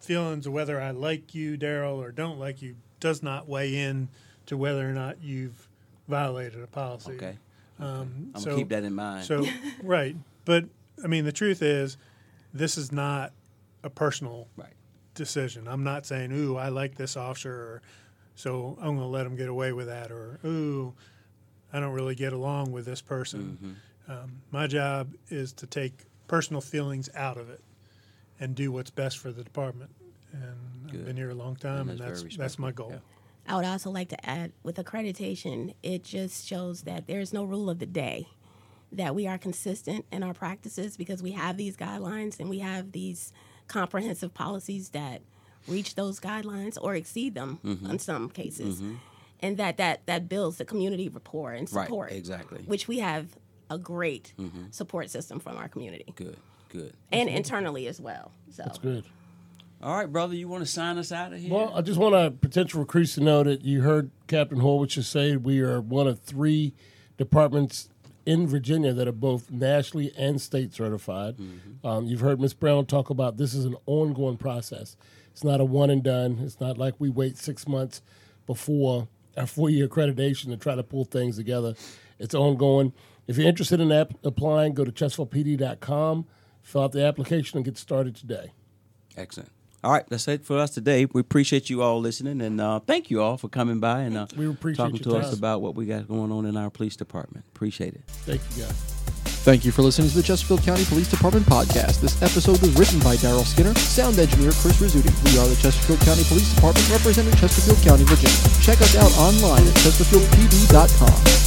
feelings 0.00 0.46
of 0.46 0.52
whether 0.52 0.80
I 0.80 0.90
like 0.90 1.34
you, 1.34 1.56
Daryl, 1.56 1.96
or 1.98 2.12
don't 2.12 2.38
like 2.38 2.62
you 2.62 2.76
does 3.00 3.22
not 3.22 3.48
weigh 3.48 3.74
in 3.76 4.08
to 4.46 4.56
whether 4.56 4.88
or 4.88 4.92
not 4.92 5.22
you've 5.22 5.68
violated 6.08 6.62
a 6.62 6.66
policy. 6.66 7.12
Okay, 7.12 7.36
Um, 7.80 8.30
I'm 8.34 8.40
so- 8.40 8.50
gonna 8.50 8.58
keep 8.58 8.68
that 8.68 8.84
in 8.84 8.94
mind. 8.94 9.24
so, 9.24 9.44
right. 9.82 10.16
But, 10.44 10.66
I 11.02 11.08
mean, 11.08 11.24
the 11.24 11.32
truth 11.32 11.62
is, 11.62 11.96
this 12.54 12.78
is 12.78 12.92
not 12.92 13.32
a 13.82 13.90
personal 13.90 14.46
right. 14.56 14.72
decision. 15.14 15.66
I'm 15.66 15.82
not 15.82 16.06
saying, 16.06 16.30
ooh, 16.32 16.56
I 16.56 16.68
like 16.68 16.94
this 16.94 17.16
officer, 17.16 17.52
or 17.52 17.82
so 18.36 18.76
I'm 18.80 18.96
going 18.96 18.98
to 18.98 19.06
let 19.06 19.24
them 19.24 19.34
get 19.34 19.48
away 19.48 19.72
with 19.72 19.86
that, 19.86 20.12
or 20.12 20.38
ooh, 20.44 20.94
I 21.72 21.80
don't 21.80 21.92
really 21.92 22.14
get 22.14 22.32
along 22.32 22.70
with 22.70 22.84
this 22.84 23.00
person. 23.00 23.76
Um, 24.08 24.42
my 24.52 24.66
job 24.66 25.14
is 25.30 25.52
to 25.54 25.66
take 25.66 26.04
personal 26.28 26.60
feelings 26.60 27.10
out 27.14 27.38
of 27.38 27.50
it 27.50 27.60
and 28.38 28.54
do 28.54 28.70
what's 28.70 28.90
best 28.90 29.18
for 29.18 29.32
the 29.32 29.42
department. 29.42 29.90
And 30.32 30.90
Good. 30.90 31.00
I've 31.00 31.06
been 31.06 31.16
here 31.16 31.30
a 31.30 31.34
long 31.34 31.56
time, 31.56 31.88
and, 31.88 31.98
very 31.98 32.10
that's 32.10 32.36
that's 32.36 32.58
my 32.58 32.70
goal. 32.70 32.90
Yeah. 32.92 32.98
I 33.48 33.56
would 33.56 33.64
also 33.64 33.90
like 33.90 34.08
to 34.10 34.28
add 34.28 34.52
with 34.62 34.76
accreditation, 34.76 35.74
it 35.82 36.04
just 36.04 36.46
shows 36.46 36.82
that 36.82 37.06
there 37.06 37.20
is 37.20 37.32
no 37.32 37.44
rule 37.44 37.70
of 37.70 37.78
the 37.78 37.86
day, 37.86 38.26
that 38.92 39.14
we 39.14 39.26
are 39.26 39.38
consistent 39.38 40.04
in 40.10 40.22
our 40.22 40.34
practices 40.34 40.96
because 40.96 41.22
we 41.22 41.32
have 41.32 41.56
these 41.56 41.76
guidelines 41.76 42.40
and 42.40 42.50
we 42.50 42.58
have 42.58 42.92
these 42.92 43.32
comprehensive 43.68 44.34
policies 44.34 44.90
that 44.90 45.22
reach 45.68 45.94
those 45.94 46.20
guidelines 46.20 46.76
or 46.80 46.94
exceed 46.94 47.34
them 47.34 47.58
Mm-hmm. 47.64 47.90
in 47.90 47.98
some 47.98 48.28
cases. 48.30 48.82
And 49.40 49.56
that, 49.58 49.76
that 49.76 50.06
that 50.06 50.28
builds 50.28 50.56
the 50.56 50.64
community 50.64 51.08
rapport 51.08 51.52
and 51.52 51.68
support. 51.68 51.80
Right, 51.82 51.88
support. 51.88 52.12
exactly. 52.12 52.62
Which 52.66 52.88
we 52.88 52.98
have 53.00 53.26
a 53.68 53.78
great 53.78 54.32
support 54.70 55.10
system 55.10 55.40
from 55.40 55.56
our 55.58 55.68
community. 55.68 56.06
Good. 56.16 56.36
Good. 56.70 56.94
And 57.12 57.28
internally 57.28 57.86
as 57.86 58.00
well. 58.00 58.32
So 58.50 58.62
That's 58.64 58.78
good. 58.78 59.04
All 59.82 59.94
right, 59.94 60.10
brother. 60.10 60.34
You 60.34 60.48
want 60.48 60.64
to 60.64 60.70
sign 60.70 60.96
us 60.98 61.12
out 61.12 61.32
of 61.34 61.38
here? 61.38 61.52
Well, 61.52 61.70
I 61.74 61.82
just 61.82 61.98
want 61.98 62.14
our 62.14 62.30
potential 62.30 62.80
recruits 62.80 63.14
to 63.16 63.20
know 63.20 63.42
that 63.42 63.62
you 63.62 63.82
heard 63.82 64.10
Captain 64.26 64.58
Horwich 64.58 64.88
just 64.90 65.12
say 65.12 65.36
we 65.36 65.60
are 65.60 65.80
one 65.82 66.06
of 66.06 66.20
three 66.20 66.72
departments 67.18 67.88
in 68.26 68.46
Virginia 68.46 68.92
that 68.92 69.08
are 69.08 69.12
both 69.12 69.50
nationally 69.50 70.12
and 70.18 70.40
state 70.40 70.74
certified. 70.74 71.36
Um, 71.84 72.06
you've 72.06 72.20
heard 72.20 72.40
Ms. 72.40 72.52
Brown 72.54 72.84
talk 72.86 73.08
about 73.08 73.36
this 73.38 73.54
is 73.54 73.64
an 73.64 73.76
ongoing 73.86 74.36
process. 74.36 74.96
It's 75.30 75.44
not 75.44 75.60
a 75.60 75.64
one 75.64 75.88
and 75.90 76.02
done. 76.02 76.40
It's 76.42 76.60
not 76.60 76.76
like 76.76 76.94
we 76.98 77.08
wait 77.08 77.38
six 77.38 77.66
months 77.68 78.02
before 78.46 79.08
our 79.36 79.46
four 79.46 79.70
year 79.70 79.86
accreditation 79.88 80.46
to 80.46 80.56
try 80.56 80.74
to 80.74 80.82
pull 80.82 81.04
things 81.04 81.36
together. 81.36 81.74
It's 82.18 82.34
ongoing. 82.34 82.92
If 83.26 83.36
you're 83.38 83.48
interested 83.48 83.80
in 83.80 83.92
app- 83.92 84.14
applying, 84.24 84.74
go 84.74 84.84
to 84.84 84.92
chesterfieldpd.com, 84.92 86.26
fill 86.62 86.82
out 86.82 86.92
the 86.92 87.04
application, 87.04 87.58
and 87.58 87.64
get 87.64 87.76
started 87.76 88.16
today. 88.16 88.52
Excellent. 89.16 89.50
All 89.84 89.92
right, 89.92 90.04
that's 90.08 90.26
it 90.28 90.44
for 90.44 90.58
us 90.58 90.70
today. 90.70 91.06
We 91.06 91.20
appreciate 91.20 91.70
you 91.70 91.82
all 91.82 92.00
listening, 92.00 92.40
and 92.40 92.60
uh, 92.60 92.80
thank 92.80 93.10
you 93.10 93.22
all 93.22 93.36
for 93.36 93.48
coming 93.48 93.78
by 93.78 94.00
and 94.02 94.16
uh, 94.16 94.26
We 94.36 94.48
appreciate 94.48 94.84
talking 94.84 94.96
your 94.96 95.20
to 95.20 95.26
us 95.26 95.36
about 95.36 95.62
what 95.62 95.74
we 95.74 95.86
got 95.86 96.08
going 96.08 96.32
on 96.32 96.44
in 96.46 96.56
our 96.56 96.70
police 96.70 96.96
department. 96.96 97.44
Appreciate 97.54 97.94
it. 97.94 98.02
Thank 98.06 98.40
you, 98.56 98.64
guys. 98.64 98.72
Thank 99.46 99.64
you 99.64 99.70
for 99.70 99.82
listening 99.82 100.08
to 100.10 100.16
the 100.16 100.24
Chesterfield 100.24 100.62
County 100.62 100.84
Police 100.86 101.08
Department 101.08 101.46
podcast. 101.46 102.00
This 102.00 102.20
episode 102.20 102.60
was 102.60 102.74
written 102.76 102.98
by 102.98 103.14
Daryl 103.14 103.44
Skinner, 103.44 103.72
sound 103.76 104.18
engineer 104.18 104.50
Chris 104.50 104.80
Rizzuti. 104.82 105.06
We 105.22 105.38
are 105.38 105.46
the 105.46 105.54
Chesterfield 105.54 106.00
County 106.00 106.24
Police 106.24 106.52
Department 106.52 106.90
representing 106.90 107.32
Chesterfield 107.36 107.78
County, 107.86 108.02
Virginia. 108.10 108.34
Check 108.60 108.80
us 108.80 108.96
out 108.96 109.12
online 109.22 109.62
at 109.62 109.74
chesterfieldpd.com. 109.86 111.45